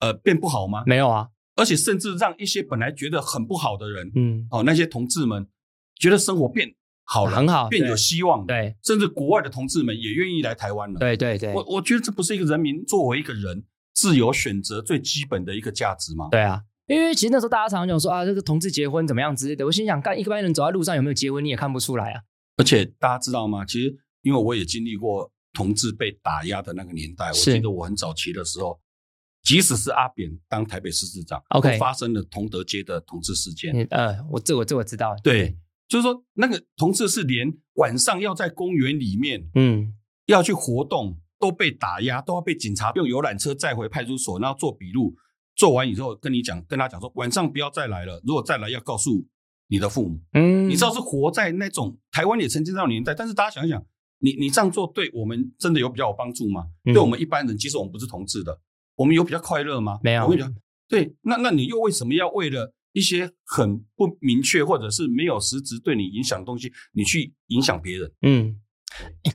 [0.00, 0.84] 呃变不好吗？
[0.86, 5.48] 没有啊，而且甚至让一些本来觉得很不好的人，嗯，哦，那些同志们
[5.96, 6.72] 觉得生活变
[7.04, 8.46] 好了，很好，变有希望。
[8.46, 11.00] 对，甚至国外的同志们也愿意来台湾了。
[11.00, 13.64] 对对对，我我觉得这不是一个人民作为一个人。
[14.00, 16.28] 自由选择最基本的一个价值吗？
[16.30, 19.66] 对啊，因为其实那时候大家常常讲说啊，这个同志结婚怎么样之类的。
[19.66, 22.22] 我心想，干一般人走在路上有没有结婚，你也看不出来啊。
[22.56, 23.62] 而且大家知道吗？
[23.66, 28.80] 其实因为我也经历过同志被打压的那个年代，我记得我很早期的时候，
[29.42, 33.86] 即使是阿扁当台北市市长，OK，发生了同德街的同志事件。
[33.90, 35.14] 呃，我这我这我知道。
[35.22, 35.54] 对，
[35.86, 39.92] 就是说那个同志是连晚上要在公园里面，嗯，
[40.24, 41.18] 要去活动。
[41.40, 45.16] 都被打压，都要被警察用游览车载回派出所，然后做笔录。
[45.56, 48.22] 做完以后跟你讲，跟他讲说，晚上不要再来了。
[48.24, 49.26] 如果再来，要告诉
[49.66, 50.18] 你的父母。
[50.32, 53.12] 嗯，你知道是活在那种台湾也曾经那种年代。
[53.12, 53.84] 但是大家想一想，
[54.20, 56.66] 你你这样做对我们真的有比较有帮助吗？
[56.84, 58.58] 嗯、对我们一般人，即使我们不是同志的，
[58.94, 59.98] 我们有比较快乐吗？
[60.02, 60.22] 没有。
[60.22, 60.54] 我跟你讲，
[60.88, 68.10] 对，那那你又为什么要为了一些很不明确或者是没有实质对你影响的东西，你去影响别人？
[68.22, 68.56] 嗯，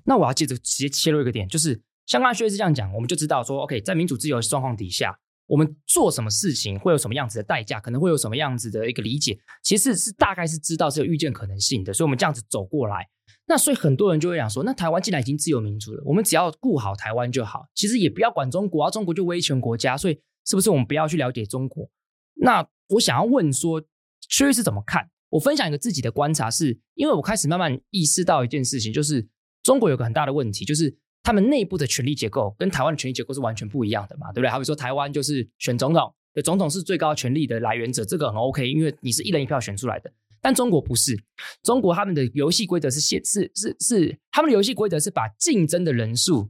[0.06, 1.84] 那我要接着直接切入一个点，就是。
[2.06, 13.08] 像刚才薛是这样讲，我们就知道说，OK，在民主自由的状况底下，我们做什么事情会有什么样子的代价，可能会有什么样子的一个理解，其实是大概是知道是有预见可能性的，所以我们这样子走过来。
[13.48, 21.89] 那所以很多人就会讲说，那台湾既然已经自由民主了，我们只要顾好台湾就好，其实也不要管中国啊，中国就威权国家，所以是不是我们不要去了解中国？
[22.36, 23.82] 那我想要问说，
[24.30, 25.10] 薛是怎么看？
[25.30, 29.28] 我分享一个自己的观察，是因为我开始慢慢意识到一件事情，就是
[29.63, 30.96] 中国有个很大的问题，就是。
[31.26, 34.50] 他们内部的权力结构跟台湾的权力结构是完全不一样的嘛，对不对？
[34.50, 40.14] 好比说台湾就是选总统，总统是最高权力的来源者，这个很 OK，因为你是一人一票选出来的。
[40.40, 41.20] 但中国不是，
[41.64, 46.48] 中国他们的游戏规则是限是是是，他们的游戏规则是把竞争的人数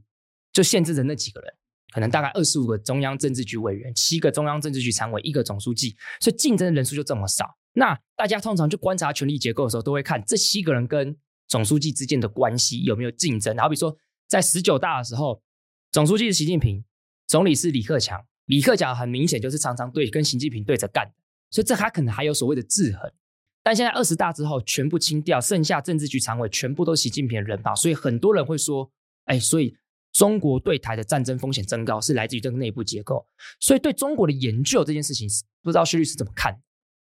[0.52, 1.50] 就限制在那几个人，
[1.94, 7.56] 可能大概二十五个中央政治局委员，七个中央政治局常委，一个总书记，所以竞争的人数就这么少。
[7.72, 11.16] 那大家通常就观察权力结构的时候，都会看这七个人跟
[11.48, 13.96] 总书记之间的关系有没有竞争，好比说。
[14.28, 15.42] 在十九大的时候，
[15.92, 16.84] 总书记是习近平，
[17.26, 18.26] 总理是李克强。
[18.46, 21.12] 李克强很明显就是常常对跟习近平对着干，
[21.50, 23.12] 所以这还可能还有所谓的制衡。
[23.62, 28.88] 但现在二十大之后全部清掉，剩下政治局常委全部都是习近平的人马，所以很多人会说，
[29.24, 29.76] 哎，所以
[30.12, 33.26] 中国对台的战争风险增高是来自于这个内部结构。
[33.58, 35.28] 所以对中国的研究这件事情，
[35.62, 36.56] 不知道薛律师怎么看？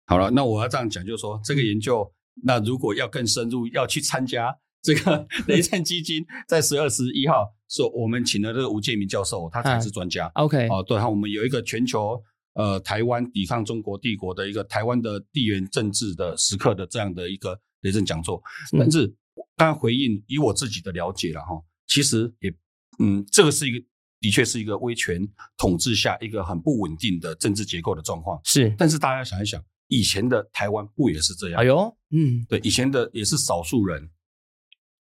[0.05, 2.09] 好了，那我要这样讲，就是说这个研究，
[2.43, 4.57] 那如果要更深入，要去参加。
[4.81, 10.27] 这个 雷震基金在十二十一号说，我们请了这个吴建明教授，他才是专家。
[10.35, 12.21] OK，哦，对，哈，我们有一个全球
[12.53, 18.41] 呃台湾抵抗中国帝国的一个台湾的地缘政治的时刻的这样的一个雷震讲座。
[18.77, 19.07] 但是
[19.55, 22.53] 刚刚回应以我自己的了解了哈，其实也
[22.99, 23.85] 嗯，这个是一个
[24.19, 25.21] 的确是一个威权
[25.57, 28.39] 统治下一个很不稳定的政治结构的状况。
[28.43, 31.59] 是，但是大家想一想，以前的台湾不也是这样？
[31.59, 34.09] 哎呦，嗯，对，以前的也是少数人。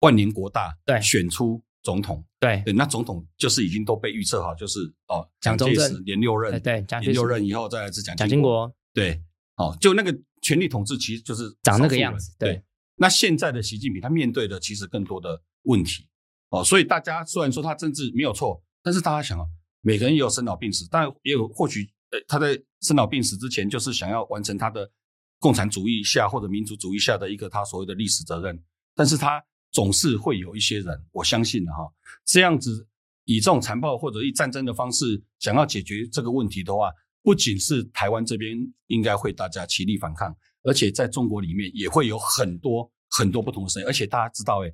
[0.04, 2.24] 万年国大，对，选出总统。
[2.40, 8.72] 对对，那总统就是已经都被预测好，就是哦，蒋介石连六任，对，连六任以后再来是蒋蒋经国。
[8.94, 9.22] 对，
[9.56, 12.36] 哦，就那个权力统治其实就是长那个样子。
[12.38, 12.64] 对，对，
[12.98, 16.08] 那现在的习近平他面对的其实更多的问题
[16.50, 19.46] 哦，所以大家虽然说他政治没有错，但是大家想啊，
[19.82, 24.92] 每个人也有生老病死，但也有或许呃他在生老病死之前就是想要完成他的。
[25.40, 28.58] 共产主义下或者民族主义下的一个他所谓的历史责任，
[28.96, 31.80] 但是他总是会有一些人，我相信的哈，
[32.24, 32.88] 这样子
[33.26, 36.90] 以这种残暴或者以战争的方式想要解决这个问题的话，
[37.22, 38.58] 不仅是台湾这边
[38.88, 40.34] 应该会大家齐力反抗，
[40.64, 44.74] 而且在中国里面也会有很多很多不同的声音，而且大家知道，诶，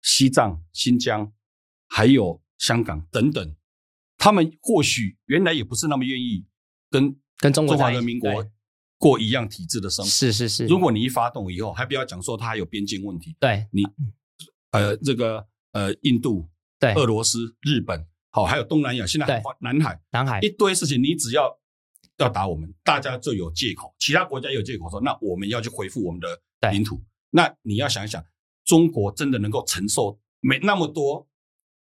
[0.00, 1.30] 西藏、新疆
[1.88, 3.56] 还有香港等等，
[4.16, 6.46] 他们或许原来也不是那么愿意
[6.88, 8.48] 跟跟中华人民国。
[9.00, 10.66] 过一样体制的生活是是是。
[10.66, 13.84] 如果你一发动以后，还不要讲说它还有边境问题，对你，
[14.70, 21.58] 呃，这个呃，印度、对俄罗斯、日本，好，还有东南亚，现在南海、南海一堆事情，你只要
[22.18, 27.02] 要打我们，大家就有借口，其他国家也有借口说，那我们要去恢复我们的领土。
[27.30, 28.24] 那你要想一想，
[28.64, 31.28] 中国真的能够承受没那么多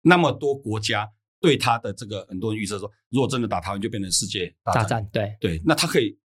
[0.02, 6.18] 那么多国家对他的这个很多人预测说，如果真的打台湾，就变成世界大战，大战对对，那他可以。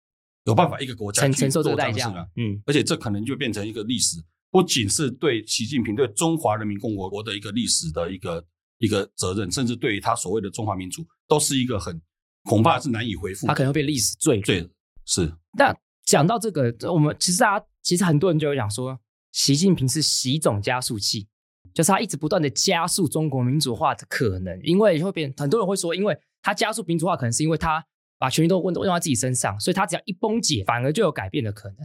[0.47, 4.17] 有办法一个国家承承受这个代价，嗯，而且这可能就变成一个历史，
[4.51, 8.45] 不仅是对习近平对中华人民共和国的一个历史的一个
[8.79, 12.01] 一个责任，甚至对于他所谓的中华民族，都是一个很
[12.45, 13.47] 恐怕是难以回复。
[13.47, 14.69] 他可能会被历史罪罪
[15.05, 15.33] 是。
[15.59, 18.99] 那讲到这个，我们其实大家其实很多人就有讲说，
[19.33, 21.29] 习近平是习总加速器，
[21.75, 27.85] 就是他一直不断的加速中国民主化的可能，因为会变很多人会说，因为他加速民主化，可能是因为他。
[28.19, 31.77] 把权力都问都用在自己身上，所以他只要一崩解，反而就有改变的可能。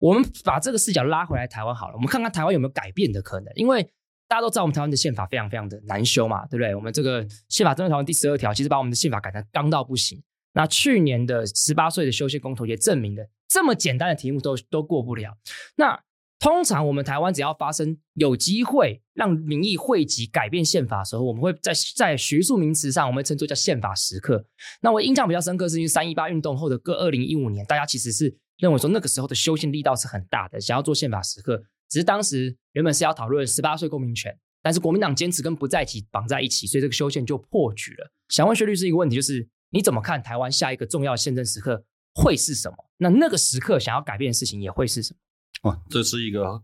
[0.00, 3.52] 我们把这个视角拉回来台湾好了，我们看看台湾有没有改变的可能。
[3.54, 3.82] 因为
[4.26, 6.74] 大家都知道我们台湾的宪法非常非常的难修嘛，对不对？
[6.74, 10.20] 我们这个宪法针对台湾第十二条，其实把我们的宪法改成刚到不行。
[10.54, 15.36] 那去年的十八岁的修宪公投也证明了，这么简单的题目都都过不了。
[15.76, 16.02] 那
[16.38, 24.46] 通常我们台湾只要发生有机会让民意汇集改变宪法的时候，我们会在在学术名词上，我们称作叫宪法时刻。
[24.80, 31.64] 那我印象比较深刻是因为三一八运动后的各二零一五年，大家其实是认为说那个时候的修宪力道是很大的，想要做宪法时刻。
[31.88, 38.12] 只是当时原本是要讨论十八岁公民权，但是国民党坚持跟不在一起绑在一起，所以这个修宪就破局了。
[38.28, 42.76] 想问薛律师一个问题，就是你怎么看台湾下一个重要的宪政时刻会是什么？
[42.98, 45.70] 那那个时刻想要改变的事情也会是什么？
[45.70, 46.62] 哇，这是一个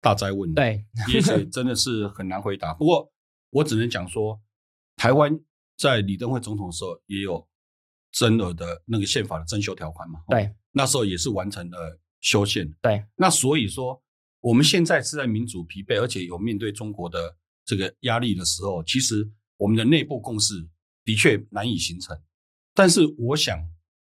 [0.00, 2.72] 大哉问，对，也许真的是很难回答。
[2.72, 3.12] 不过
[3.50, 4.40] 我只能讲说，
[4.96, 5.38] 台湾
[5.76, 7.46] 在李登辉总统的时候也有
[8.14, 12.66] 增额的那个宪法的增修条款嘛，对，那时候也是完成了修宪。
[12.80, 14.02] 对，那所以说
[14.40, 20.54] 我们现在是在民主疲惫，而且有面对中国的这个压力的时候，其实我们的内部共识
[21.04, 22.18] 的确难以形成。
[22.72, 23.58] 但是我想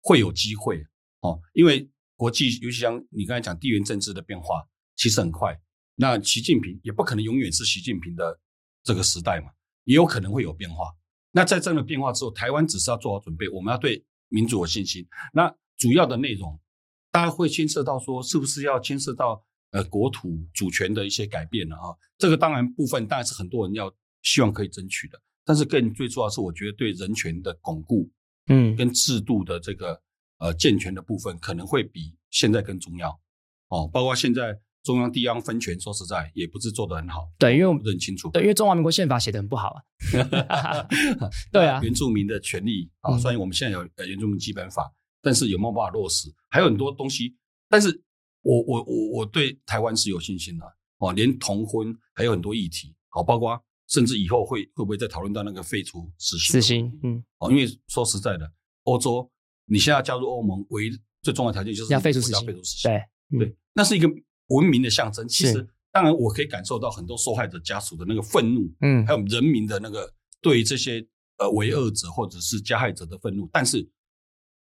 [0.02, 0.84] 会有机会
[1.22, 1.90] 哦，因为。
[2.20, 5.56] 国际，尤其像你刚才讲地缘政治的变化，其实很快。
[5.98, 8.40] 那习近平也不可能永远是习近平的
[8.82, 9.52] 这个时代嘛，
[9.84, 10.92] 也有可能会有变化。
[11.32, 15.08] 那在这样的变化之后，台湾只是要做好准备，我们要对民主有信心。
[15.34, 16.60] 那主要的内容，
[17.12, 21.96] 大家会牵涉到说，是不是要牵涉到呃国土主权的一些改变了啊？
[22.18, 28.10] 这个当然部分当然是很多人要希望可以争取的，但是更最重要的是，我觉得对人权的巩固，
[28.48, 30.02] 嗯，跟制度的这个。
[30.40, 33.20] 呃，健全的部分可能会比现在更重要
[33.70, 33.90] 哦。
[33.92, 34.56] 包括现在
[34.88, 37.30] 中央地方分权，说实在也不是做得很好。
[37.38, 38.32] 对，因为我们很清楚。
[38.32, 39.76] 对，因为中华民国宪法写得很不好
[40.48, 40.88] 啊。
[41.52, 47.36] 对啊，原住民的权利啊、哦，虽然我们现在有呃原住民基本法，但是有没有办法落实，还有很多东西。
[47.70, 47.90] 但是
[48.42, 50.66] 我我我我对台湾是有信心的
[51.00, 51.14] 哦。
[51.14, 56.54] 连同婚还有很多议题，好，包括甚至以后会会不会再讨论到那个废除死刑？
[56.54, 58.50] 死刑，嗯，哦，因为说实在的，
[58.84, 59.30] 欧洲。
[59.70, 62.46] 你现在要加入欧盟，唯一最重要的条件就是要废除死刑。
[62.84, 62.96] 对、
[63.34, 64.08] 嗯、对，那是一个
[64.48, 65.28] 文明的象征。
[65.28, 71.06] 其实，当然我可以感受到很多受害者家属的那个愤怒，嗯，还有人民的那个对于这些
[71.38, 73.50] 呃为恶者或者是加害者的愤怒。
[73.52, 73.88] 但是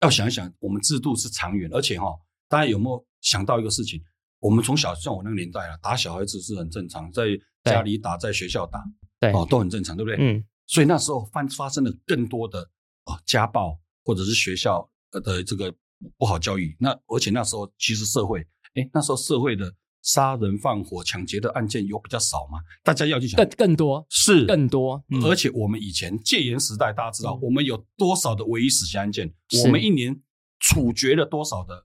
[0.00, 4.02] 要想一想，我们制度是长远，而且哈、哦，大家有没有想到一个事情？
[4.40, 8.84] 我们从小像我那个年代啊，打小孩子是很正常，在家里打，在学校打，
[9.18, 10.16] 对哦，都很正常，对不对？
[10.18, 10.44] 嗯。
[10.66, 12.60] 所以那时候发发生了更多的
[13.04, 13.78] 哦家暴。
[14.08, 15.74] 或者是学校的这个
[16.16, 18.46] 不好教育，那而且那时候其实社会，
[18.76, 22.60] 哎，那时候社会的杀人放火抢劫的案件有比较少吗？
[22.84, 24.46] 大家要去想，更更多是。
[24.46, 30.20] 更多，嗯、而且我们以前戒严时代，大家知道我们有多少的唯一死刑案件，我们一年
[30.60, 31.84] 处决了多少的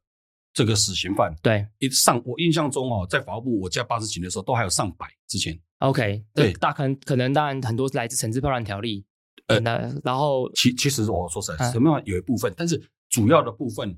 [0.54, 5.60] 这个死刑犯，对，一上我印象中哦，在法务部我加八十几的时候，都还有上百之前。
[5.80, 9.04] OK，对，大可能可能当然很多是来自惩治叛乱条例，
[9.48, 9.60] 呃，
[10.04, 12.80] 然后其其实我说实在，什么样有一部分，但是
[13.10, 13.98] 主要的部分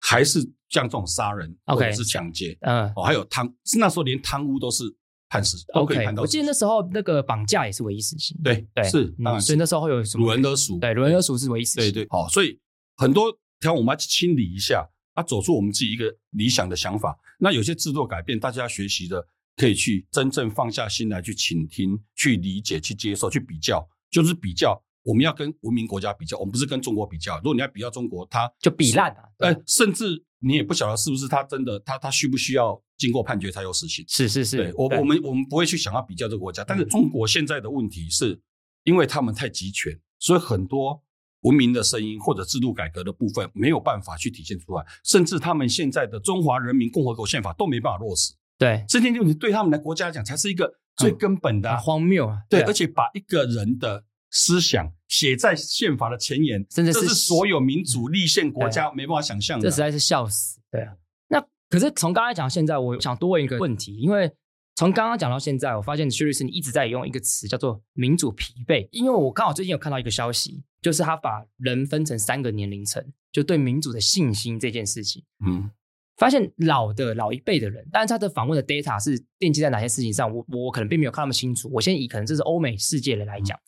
[0.00, 4.84] 还是像这种杀人或者是抢劫，嗯，哦，还有贪，是那时候连贪污都是
[5.28, 12.58] 判死，OK，我记得那时候那个绑架也是唯一死刑，对对是，当然，所以那时候会有什么掳人勒赎，对，掳人勒赎是唯一死刑，对对，好，所以
[12.96, 14.88] 很多条我们要去清理一下。
[15.14, 19.26] 啊走出我们自己一个理想的想法，那有些制度改变，大家学习的
[19.56, 24.80] 可以去真正放下心来去倾听、去理解、去接受、去比较，就是比较。
[25.10, 27.36] 我们要跟文明国家比较，我们不是跟中国比较。
[27.38, 29.20] 如果你要比较中国，它就比烂了。
[29.38, 34.04] 呃，甚至你也不晓得是不是他真的，他他需不需要经过判决才有死刑？
[34.08, 36.62] 是是是，对我我们我们不会去想要比较这个国家。
[36.62, 38.40] 但是中国现在的问题是，
[38.84, 41.02] 因为他们太集权，所以很多。
[41.44, 48.34] 文明的声音或者制度改革的部分没有办法去体现出来，甚至他们现在的中华人民共和国宪法都没办法落实。
[48.58, 52.40] 对，这件事情对他们的国家来讲才是一个最根本的、啊嗯、荒谬啊！
[52.50, 59.64] 对，而且把一个人的思想写在宪法的前沿，甚至是，这是所有民主立宪国家没办法想象的。
[59.64, 60.58] 这实在是笑死。
[60.70, 60.94] 对啊，
[61.28, 64.32] 那可是从刚才讲到现在，我想多问一个问题，因为。
[64.76, 75.22] 从刚刚讲到现在，我发现薛律师你一直在用一个词叫做“民主疲惫”，因为我刚好最近有看到一个消息，就是他把人分成三个年龄层，就对民主的信心这件事情。
[75.44, 75.70] 嗯，
[76.16, 81.68] 发现老的老一辈的人，但是他的访问的 data 是奠基在哪些事情上，我我可能并没有看那么清楚。
[81.70, 83.58] 我先以可能这是欧美世界的来讲，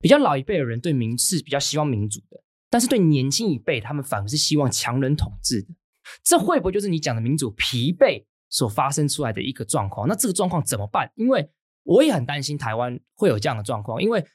[0.00, 5.68] 比较老一辈的人对民是比较希望民主的，但是对年轻一辈，他们反而是希望强人统治的。
[6.24, 8.24] 这会不会就是你讲的民主疲惫？
[8.52, 11.12] 所发生出来的一个状况，那这个状况怎么办？
[11.14, 11.48] 因为
[11.84, 14.02] 我也很担心台湾会有这样的状况。
[14.02, 14.26] 因为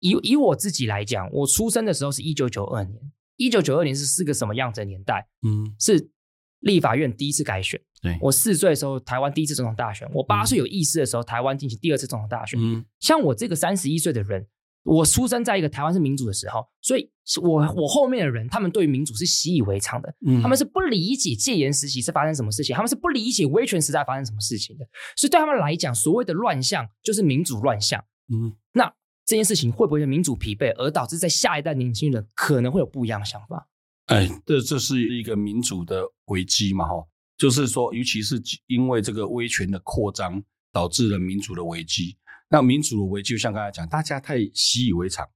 [0.00, 3.00] 以以我自己来讲，我出生的时候是一九九二年，
[3.36, 5.26] 一九九二年是是个什么样子的年代？
[5.40, 6.10] 嗯，是
[6.58, 7.80] 立法院第一次改选。
[8.02, 12.60] 对，我四岁的时候，台湾第一次总统大选；我八岁有意识的时候，台湾进行第二次总统大选。
[12.60, 14.46] 嗯，像我这个三十一岁的人。
[14.84, 17.08] 我出生在一个台湾是民主的时候，所以
[17.40, 24.84] 我我后面的人，他们对于民主是习以为常的，嗯，他们是不理解戒严时期是发生什么事情，他们是不理解威权时代发生什么事情的，
[25.16, 28.92] 所以对他们来讲，所谓的乱象就是民主乱象，嗯，那
[29.24, 33.68] 这件事情会不会是民主疲惫，而导致在下一代年轻人可能会有不一样的想法？
[34.06, 37.06] 哎，这这是一个民主的危机嘛，哈，
[37.38, 42.16] 就是说，尤其是因为这个威权的扩张，导致了民主的危机。
[42.52, 45.26] 那民主的危机，就像刚才讲，大家太习以为常，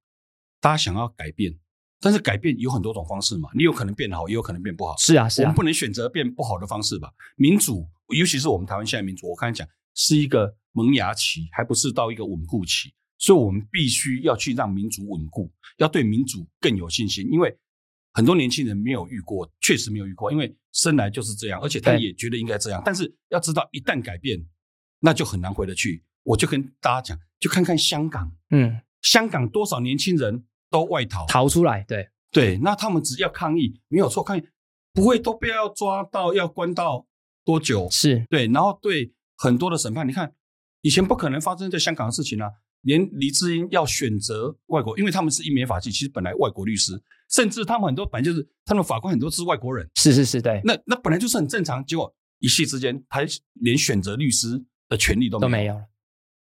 [0.61, 1.59] 大家想要改变，
[1.99, 4.95] 但是改变有很多种方式嘛，你有可能变好，也有可能变不好。
[4.99, 7.11] 是啊，是啊，我们不能选择变不好的方式吧？
[7.37, 17.57] 民主，尤其是我们台湾现在民主，我刚才讲是一个萌芽期，还不是到一个稳固期，所以我们必须要去让民主稳固，要对民主更有信心，因为
[18.13, 24.39] 很多年轻人没有遇过，确实没有遇过，因为生来就是这样，而且他也觉得应该这样，但是要知道，一旦改变，
[25.01, 26.05] 那就很难回得去。
[26.27, 31.25] 我就跟大家讲，就看看香港，嗯，香港多少年轻人都外逃。
[31.27, 32.09] 逃出来，对。
[32.33, 34.43] 对，那他们只要抗议，没有错，抗议
[34.93, 37.07] 不会都被要抓到要关到
[37.45, 37.89] 多久？
[37.91, 38.27] 是。
[38.29, 40.35] 对，然后对很多的审判，你看
[40.83, 42.51] 以前不可能发生在香港的事情啊，
[42.83, 47.01] 连黎智英要选择外国，因为他们是英美法系，其实本来外国律师，
[47.31, 53.21] 甚至他们很多本来就是他们法官很多是外国人，是是是，对，那那本来就是很正常，结果一夕之间，他
[53.55, 55.85] 连选择律师的权利都没有，都没有了。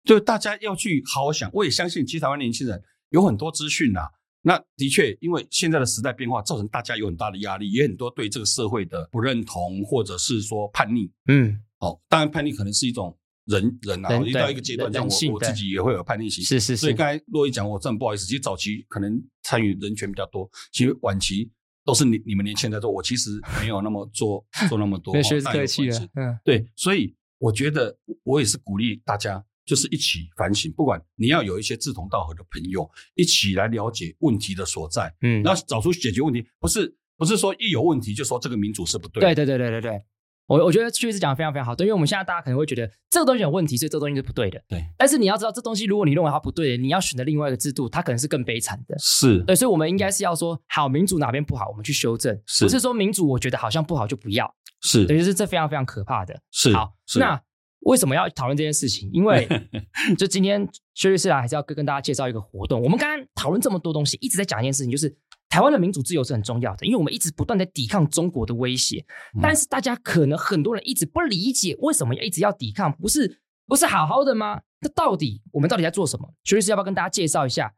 [0.08, 4.00] 就大家要去好好想，我也相信，其实台湾年轻人有很多资讯呐。
[4.40, 11.12] 那的确，因为现在的时代变化，造成大家有很大的压力，也很多对这个社会的不认同，或者是说叛逆。
[11.26, 16.40] 嗯，哦，当然叛逆可能是一种人人啊，遇到一个阶段，像我我自己也会有叛逆期。
[16.40, 16.76] 是是是。
[16.78, 18.24] 所以刚才洛伊讲，我真的不好意思。
[18.24, 21.50] 其实早期可能参与人权比较多，其实晚期
[21.84, 25.12] 都是你你们年轻人在做，我其实没有那么做做那么多。
[25.22, 25.98] 学客气了。
[26.14, 29.44] 嗯，对，所以我觉得我也是鼓励大家。
[29.68, 39.20] 就是一起反省，不管你要有一些志同道合的朋友，一起来了解问题的所在，嗯，然后找出解决问题，不是不是说一有问题就说这个民主是不对。
[39.20, 40.02] 对对对对对对，
[40.46, 44.82] 我我觉得确实讲的非常非常好，对，因为我们现在大家可能会觉得这个东西有问题，所以这个东西是不对的，对。
[44.96, 48.96] 但是你要知道，这东西如果你认为它不对，你要选择另外一个制度，它可能是更悲惨的。
[48.98, 54.50] 是对，所以我们应该是要说，好，民主哪边不好，我们去修正，是不是说民主我觉得好像不好就不要？
[54.80, 56.40] 是，等于是这非常非常可怕的。
[56.50, 57.38] 是，好，是那。
[57.80, 59.10] 为什么要讨论这件事情？
[59.12, 59.48] 因为
[60.18, 62.82] 就今天薛律师来还是要跟跟大家介绍一个活动。
[62.82, 65.16] 我们刚刚讨论这么多东西，一直在讲一件事情，就是
[65.48, 69.04] 台湾的民主自由是很重要的，因为我们一直不断在抵抗中国的威胁。
[69.40, 72.92] 但是大家可能很多人一直不理解，为什么要一直要抵抗？
[72.92, 74.60] 不是不是好好的吗？
[74.80, 76.34] 那到底我们到底在做什么？
[76.44, 77.72] 薛律师要不要跟大家介绍一下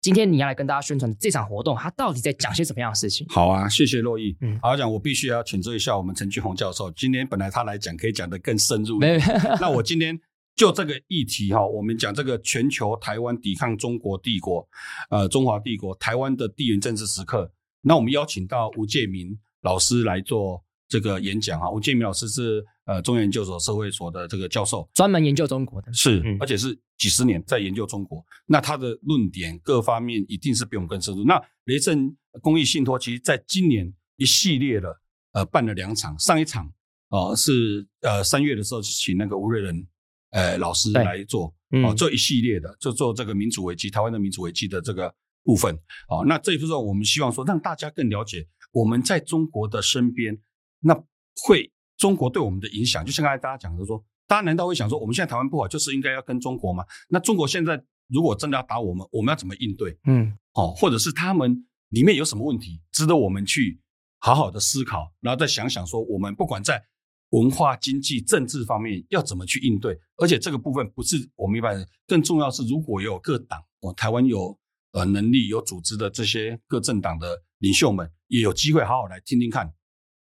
[0.00, 3.26] 今天你要来跟大家宣传的这场活动，它到底在讲些什么样的事情？
[3.28, 4.34] 好啊，谢谢洛毅。
[4.40, 6.90] 嗯，好讲，我必须要谴责一下我们陈俊宏教授。
[6.92, 8.98] 今天本来他来讲，可以讲得更深入。
[9.60, 10.18] 那我今天
[10.56, 14.66] 就这个议题哈，我们讲这个全球台湾抵抗中国帝国，
[15.10, 17.52] 呃，中华帝国台湾的地缘政治时刻。
[17.82, 21.70] 那我们邀请到吴建民老师来做这个演讲啊。
[21.70, 26.78] 吴建民老师是呃中原研究所社会所的这个教授，专门研究中国的，是，而且是。
[27.00, 31.24] 几十年在研究中国，那他的论点各方面一定是比我们更深入。
[31.24, 34.94] 那雷震公益信托其实在今年一系列的
[35.32, 36.66] 呃办了两场，上一场
[37.08, 39.88] 哦、呃、是呃三月的时候请那个吴瑞仁
[40.32, 45.74] 呃老师来做哦、做一系列的就做这个民主危机台湾的民主危机的这个部分
[46.10, 46.24] 哦、呃。
[46.26, 50.38] 那这一部分我们希望说让大家更了解我们在中国的身边，
[50.80, 50.94] 那
[51.46, 54.04] 会中国对我们的影响，就像刚才大家讲的说。
[54.30, 56.84] 大家难道会想说，我们现在台湾不好，就是应该要跟中国吗？
[57.08, 59.98] 那中国现在如果真的要打我们，我们要怎么应对？
[60.04, 63.80] 嗯，哦，或者是他们里面有什么问题，值得我们去
[64.20, 66.80] 好好的思考，然后再想想说，我们不管在
[67.30, 69.98] 文化、经济、政治方面要怎么去应对。
[70.18, 74.56] 而且这个部分不是我们一般人，更重要是，如果有各党，哦，台湾有
[74.92, 79.74] 呃能力、有组织的这些各政党的领袖们，也有机会好好来听听看，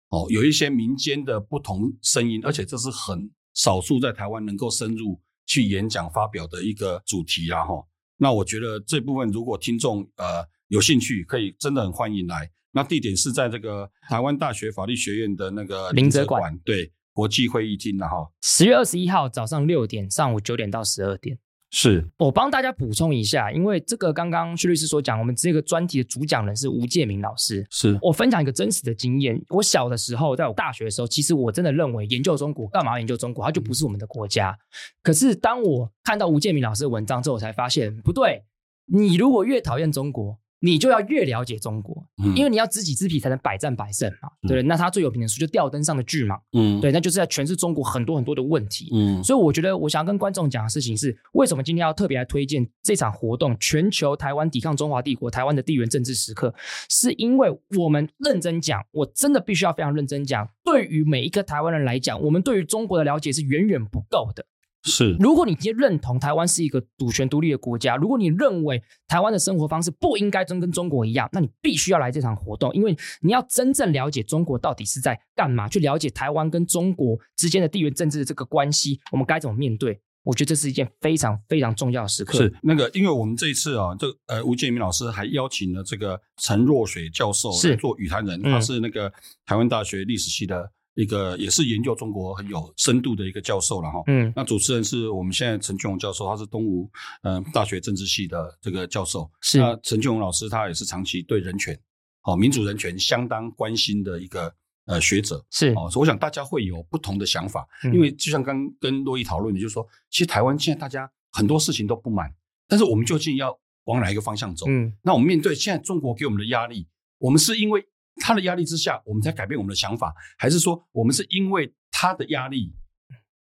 [0.10, 3.32] 哦，有一些民间的不同声音，而且这是很。
[3.56, 7.84] 少数在台湾能够深入去演讲发表的一个主题啦哈，
[8.18, 12.50] 那我觉得这部分如果听众呃有兴趣，可以真的很欢迎来。
[12.72, 21.40] 那地点是在这个台湾大学法律学院的那个林泽馆，对，国际会议厅然后十月二十一号早上六点，上午九点到十二点。
[21.78, 27.68] 是我帮大家补充一下，因为这个刚刚薛律师所讲，我们这个专题的主讲人是吴建民老师。
[27.70, 29.38] 是我分享一个真实的经验。
[29.50, 33.44] 我小的时候，在我大学的时候，其实我真的认为研究中国干嘛研究中国？
[33.44, 34.58] 它就不是我们的国家。
[35.04, 38.42] 可是当我看到吴建民老师的文章之后，我才发现不对。
[38.86, 42.04] 你如果越讨厌中国，你就要越了解中国，
[42.36, 44.30] 因为你要知己知彼才能百战百胜嘛。
[44.48, 46.40] 对，那他最有名的书就《吊灯上的巨蟒。
[46.54, 48.90] 嗯，对，那就是在诠释中国很多很多的问题。
[48.92, 56.52] 嗯，所以我觉得我想要跟观众讲的事情是，为什么今天要特别来推荐这场活动——全球台湾抵抗中华帝国，台湾的地缘政治时刻，
[56.90, 64.44] 是因为我们认真讲，我真的必须要非常认真讲，对于每一个台湾人来讲，我们对于中国的了解是远远不够的。
[64.86, 80.00] 是，如果你今天认同台湾是一个主权独立的国家，如果你认为台湾的生活方式不应该真跟中国一样，那你必须要来这场活动，因为你要真正了解中国到底是在干嘛，去了解台湾跟中国之间的地缘政治的这个关系，我们该怎么面对？
[80.24, 82.38] 我觉得这是一件非常非常重要的时刻。
[82.38, 89.12] 是那个，因为我们这一次啊，这呃吴建民老师还邀请了这个陈若水教授来做语谈人，他是那个
[89.46, 90.72] 台湾大学历史系的。
[90.96, 96.90] 一个也是研究中国很有深度的一个教授了哈，嗯，那主持人是我们现在陈俊宏教授，他是东吴
[97.24, 101.78] 嗯大学政治系的这个教授，是那陈俊宏老师他也是长期对人权，
[102.24, 104.50] 哦民主人权相当关心的一个
[104.86, 112.34] 呃学者，是哦，所以我想大家会有不同的想法，因为就像刚跟洛伊讨论的，就是说其实台湾现在大家很多事情都不满，
[112.70, 114.66] 但是我们究竟要往哪一个方向走？
[114.70, 116.88] 嗯，那我们面对现在中国给我们的压力，
[117.18, 117.86] 我们是因为。
[118.22, 122.74] 他的压力之下，我们才改变我们的想法，还是说我们是因为他的压力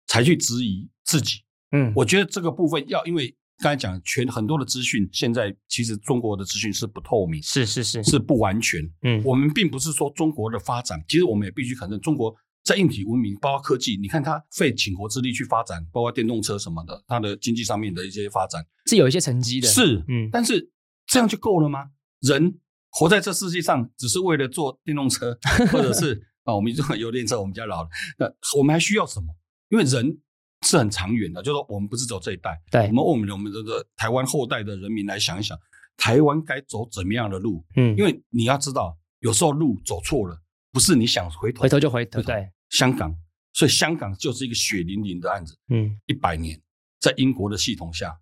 [0.07, 1.41] 才去质疑自己？
[1.73, 8.81] 嗯，我觉得这个部分要，因为刚才讲全很多的资讯，现在其实中国的资讯是不透明，是是是是不完全。
[9.03, 19.69] 嗯，我们并不是说中国的发展，其实我们也必须承认，中国在硬体文明，包括科技，你看它费倾国之力去发展，包括电动车什么的，它的经济上面的一些发展是有一些成绩的。
[19.69, 20.71] 是，嗯，但是
[21.07, 21.91] 这样就够了吗？
[22.21, 22.59] 人。
[22.99, 25.39] 活在这世界上，只是为了坐电动车，
[25.71, 27.89] 或者是啊， 我们坐油电车，我们家老了。
[28.17, 28.27] 那
[28.57, 29.27] 我们还需要什么？
[29.69, 30.19] 因为人
[30.63, 35.59] 是很长远的，就是说我们不是走这一代，对，我们为我们我们这个台湾后代的人民来想一想，
[35.99, 37.63] 台湾该走怎么样的路？
[37.77, 40.41] 嗯，因为你要知道，有时候路走错了，
[40.73, 42.23] 不是你想回头回头就回头。
[42.23, 43.15] 对，香港，
[43.53, 45.55] 所以香港就是一个血淋淋的案子。
[45.69, 46.59] 嗯，一百年
[46.99, 48.19] 在英国的系统下，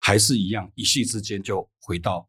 [0.00, 2.28] 还是一样，一夕之间就回到。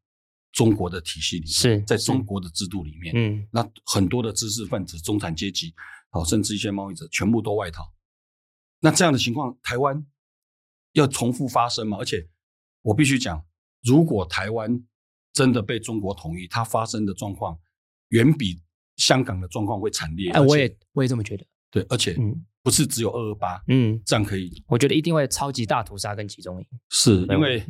[0.51, 5.73] 中国的体系里面，是在中国的制度里面，嗯，那很多的知识分子、中产阶级，
[6.09, 7.93] 好，甚至一些贸易者，全部都外逃。
[8.81, 10.05] 那这样的情况，台湾
[10.93, 11.97] 要重复发生吗？
[11.99, 12.27] 而且，
[12.81, 13.45] 我必须讲，
[13.83, 14.83] 如果台湾
[15.31, 17.57] 真的被中国统一，它发生的状况
[18.09, 18.61] 远比
[18.97, 20.31] 香港的状况会惨烈。
[20.31, 21.45] 哎，我也我也这么觉得。
[21.69, 22.17] 对，而且
[22.61, 24.61] 不是只有二二八，嗯，这样可以。
[24.67, 27.65] 我觉得一定会超级大屠杀跟集中营，是因为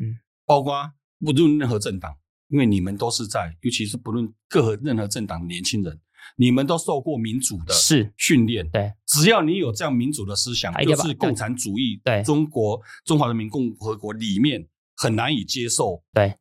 [0.45, 2.17] 包括不论任何政党。
[2.51, 5.97] 因为你们都是在，尤其是不论各任何政党的年轻人，
[6.35, 7.73] 你们都受过民主的
[8.17, 16.35] 训练，对，只要你有这样民主的思想，就是共产主义，对，中国中华人民共和国里面很难以接受，对，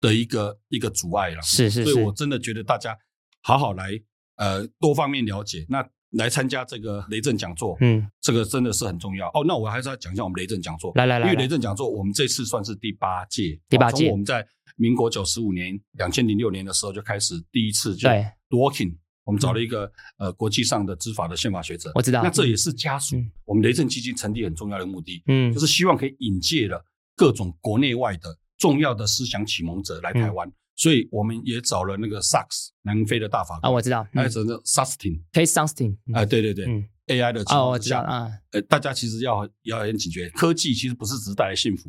[0.00, 1.42] 的一个一个阻碍了。
[1.42, 2.96] 是是是，所以我真的觉得大家
[3.42, 3.90] 好好来
[4.36, 9.28] 呃多方面了解，那来参加这个雷震讲座，嗯，这个真的是很重要。
[9.28, 9.44] 哦。
[9.46, 14.46] 那我还是要讲一下我们雷震讲座，来来来，因为雷震讲座我们这次算是第八届，第八届，我们在
[14.76, 18.08] 民国九十五年两千零六年的时候就开始第一次就
[18.50, 18.96] working。
[19.24, 19.84] 我们找了一个、
[20.18, 22.24] 嗯、呃国际上的知法的宪法学者，我知道。
[22.24, 41.88] 那这也是家属、嗯、我们雷震基金成立很重要的目的，嗯，就是希望可以引介了各种国内外的重要的思想启蒙者来台湾，嗯、所以我们也找了那个 Sachs 南非的大法官啊，我知道，还有这个 Sustin，Case Sustin 啊，对对对、嗯、，AI 的哦，我知道啊，呃，大家其实要要很警觉，科技其实不是只是带来幸福，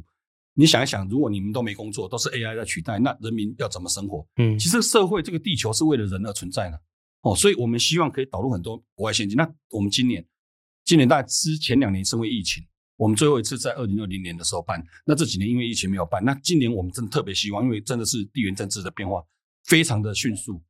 [0.56, 4.26] 你想一想，如果你们都没工作，都是 AI 在取代，那人民要怎么生活？
[4.38, 6.80] 嗯，其实社会这个地球是为了人而存在的。
[7.22, 9.36] 哦，所以我们希望可以导入很多国外现金。
[9.38, 10.24] 那我们今年，
[10.86, 12.64] 今年大概之前两年是因为疫情，
[12.98, 14.84] 我们最后一次在二零二零年的时候办。
[15.06, 16.24] 那这几年因为疫情没有办。
[16.24, 19.24] 那今年我们真的特别希望，因为真的是地缘政治的变化
[19.64, 20.62] 非常的迅速。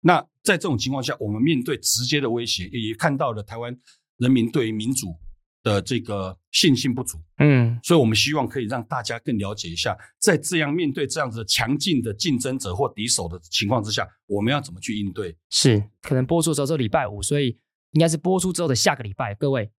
[0.00, 3.78] 那在这种情况下，我们面对直接的威胁，也看到了台湾
[4.16, 5.14] 人民对于民主
[5.62, 15.36] 的这个信心不足，嗯，所以我们希望可以让大家更了解一下，在这样面对这样子强劲的竞争者或敌手的情况之下，我们要怎么去应对？
[15.50, 17.58] 是可能播出的时候是礼拜五，所以
[17.92, 19.70] 应该是播出之后的下个礼拜，各位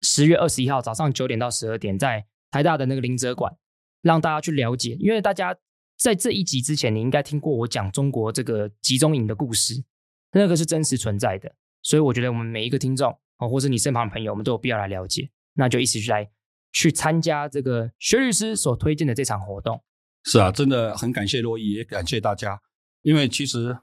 [0.00, 3.54] 十月二十一号早上九点到十二点，在台大的那个林哲馆，
[4.00, 4.96] 让大家去了解。
[4.98, 5.54] 因为大家
[5.98, 9.84] 在这一集之前，你应该听过我讲中国这个集中营的故事，
[10.32, 13.14] 那个是真实存在的，所以我觉得我们每一个听众。
[13.38, 16.30] 哦，或是你身旁的朋友，我们都有必要来了解，那就一起去来
[16.72, 19.82] 去参加这个薛律师所推荐的这场活动。
[20.24, 22.60] 是啊，真的很感谢洛伊，也感谢大家。
[23.02, 23.78] 因为其实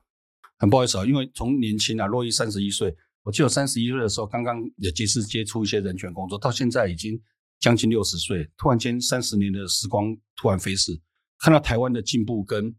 [0.60, 7.20] 很不好意思啊，因为从年轻啊，洛伊三十一岁，我记得三十一岁的时候，刚刚也第一次接触一些人权工作，到现在已经
[7.60, 10.91] 将近六十岁，突然间三十年的时光突然飞逝，
[11.39, 12.76] 看到台湾的进步跟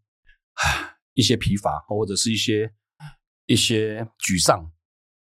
[1.14, 2.70] 一些疲乏，或者是一些
[3.46, 4.70] 一些沮丧，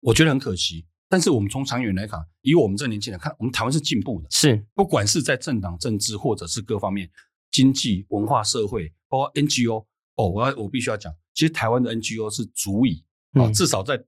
[0.01, 0.85] 我觉得很可惜。
[1.09, 7.09] 但是我们从长远来看，以我们这年轻人看，我们台湾是进步的，是不管是在政党政治，或者是各方面
[7.51, 9.85] 经济、文化、社会，包括 NGO
[10.15, 13.99] 哦，我要我必须要讲，其实台湾的 NGO 是足以啊、嗯，至少在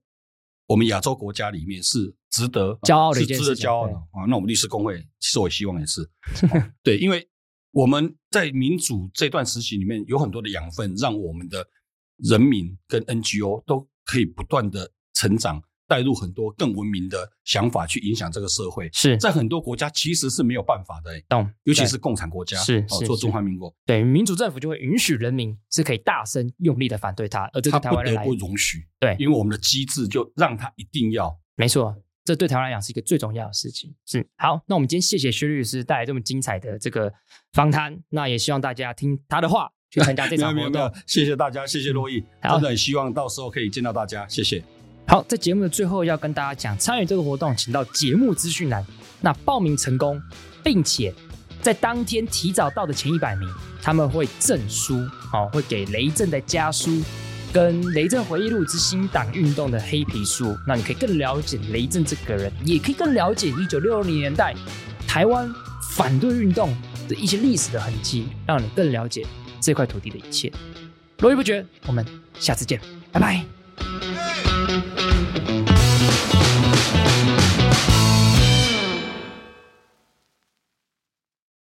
[0.68, 4.24] 我们亚洲国家里面是值得骄傲的一件事，是值得骄傲的啊。
[4.28, 6.08] 那我们律师工会，其实我希望也是
[6.84, 7.28] 对，因为
[7.72, 11.66] 我们在民主这段时期里面有很多的养分，让我们的
[12.18, 15.60] 人民跟 NGO 都可以不断的成长。
[15.92, 21.46] 带入很多更文明的想法去影响这个社会，是在很多国家其实是没有办法的，懂？
[21.64, 33.94] 尤其是共产国家，是哦，做中华民国，对民主政府就会允许人民是可以大声用力的反对他，而这个台湾人来不容许，对，因为我们的机制就让他一定要，没错，这对台湾来讲是一个最重要的事情。
[34.06, 37.12] 是好，那我们今天谢谢薛律师带来这么精彩的这个
[37.52, 40.90] 访谈，那也希望大家听他的话去参加这场活动。
[41.06, 44.64] 谢谢大家，谢谢洛毅，真的很希望到时候可以见到大家，谢谢。
[45.06, 48.84] 好，在节目的最后要跟大家讲，参与这个活动，请到节目资讯栏。
[49.20, 50.20] 那报名成功，
[50.64, 51.12] 并且
[51.60, 53.48] 在当天提早到的前一百名，
[53.80, 54.96] 他们会赠书，
[55.32, 57.02] 哦，会给雷震的家书，
[57.52, 60.56] 跟雷震回忆录之新党运动的黑皮书。
[60.66, 64.54] 那你可以更了解雷震这个人，也可以更了解一九六零年代
[65.06, 65.48] 台湾
[65.90, 66.74] 反对运动
[67.06, 69.26] 的一些历史的痕迹，让你更了解
[69.60, 70.50] 这块土地的一切。
[71.18, 72.04] 络绎不绝，我们
[72.40, 72.80] 下次见，
[73.12, 74.11] 拜拜。
[74.66, 75.01] Thank you.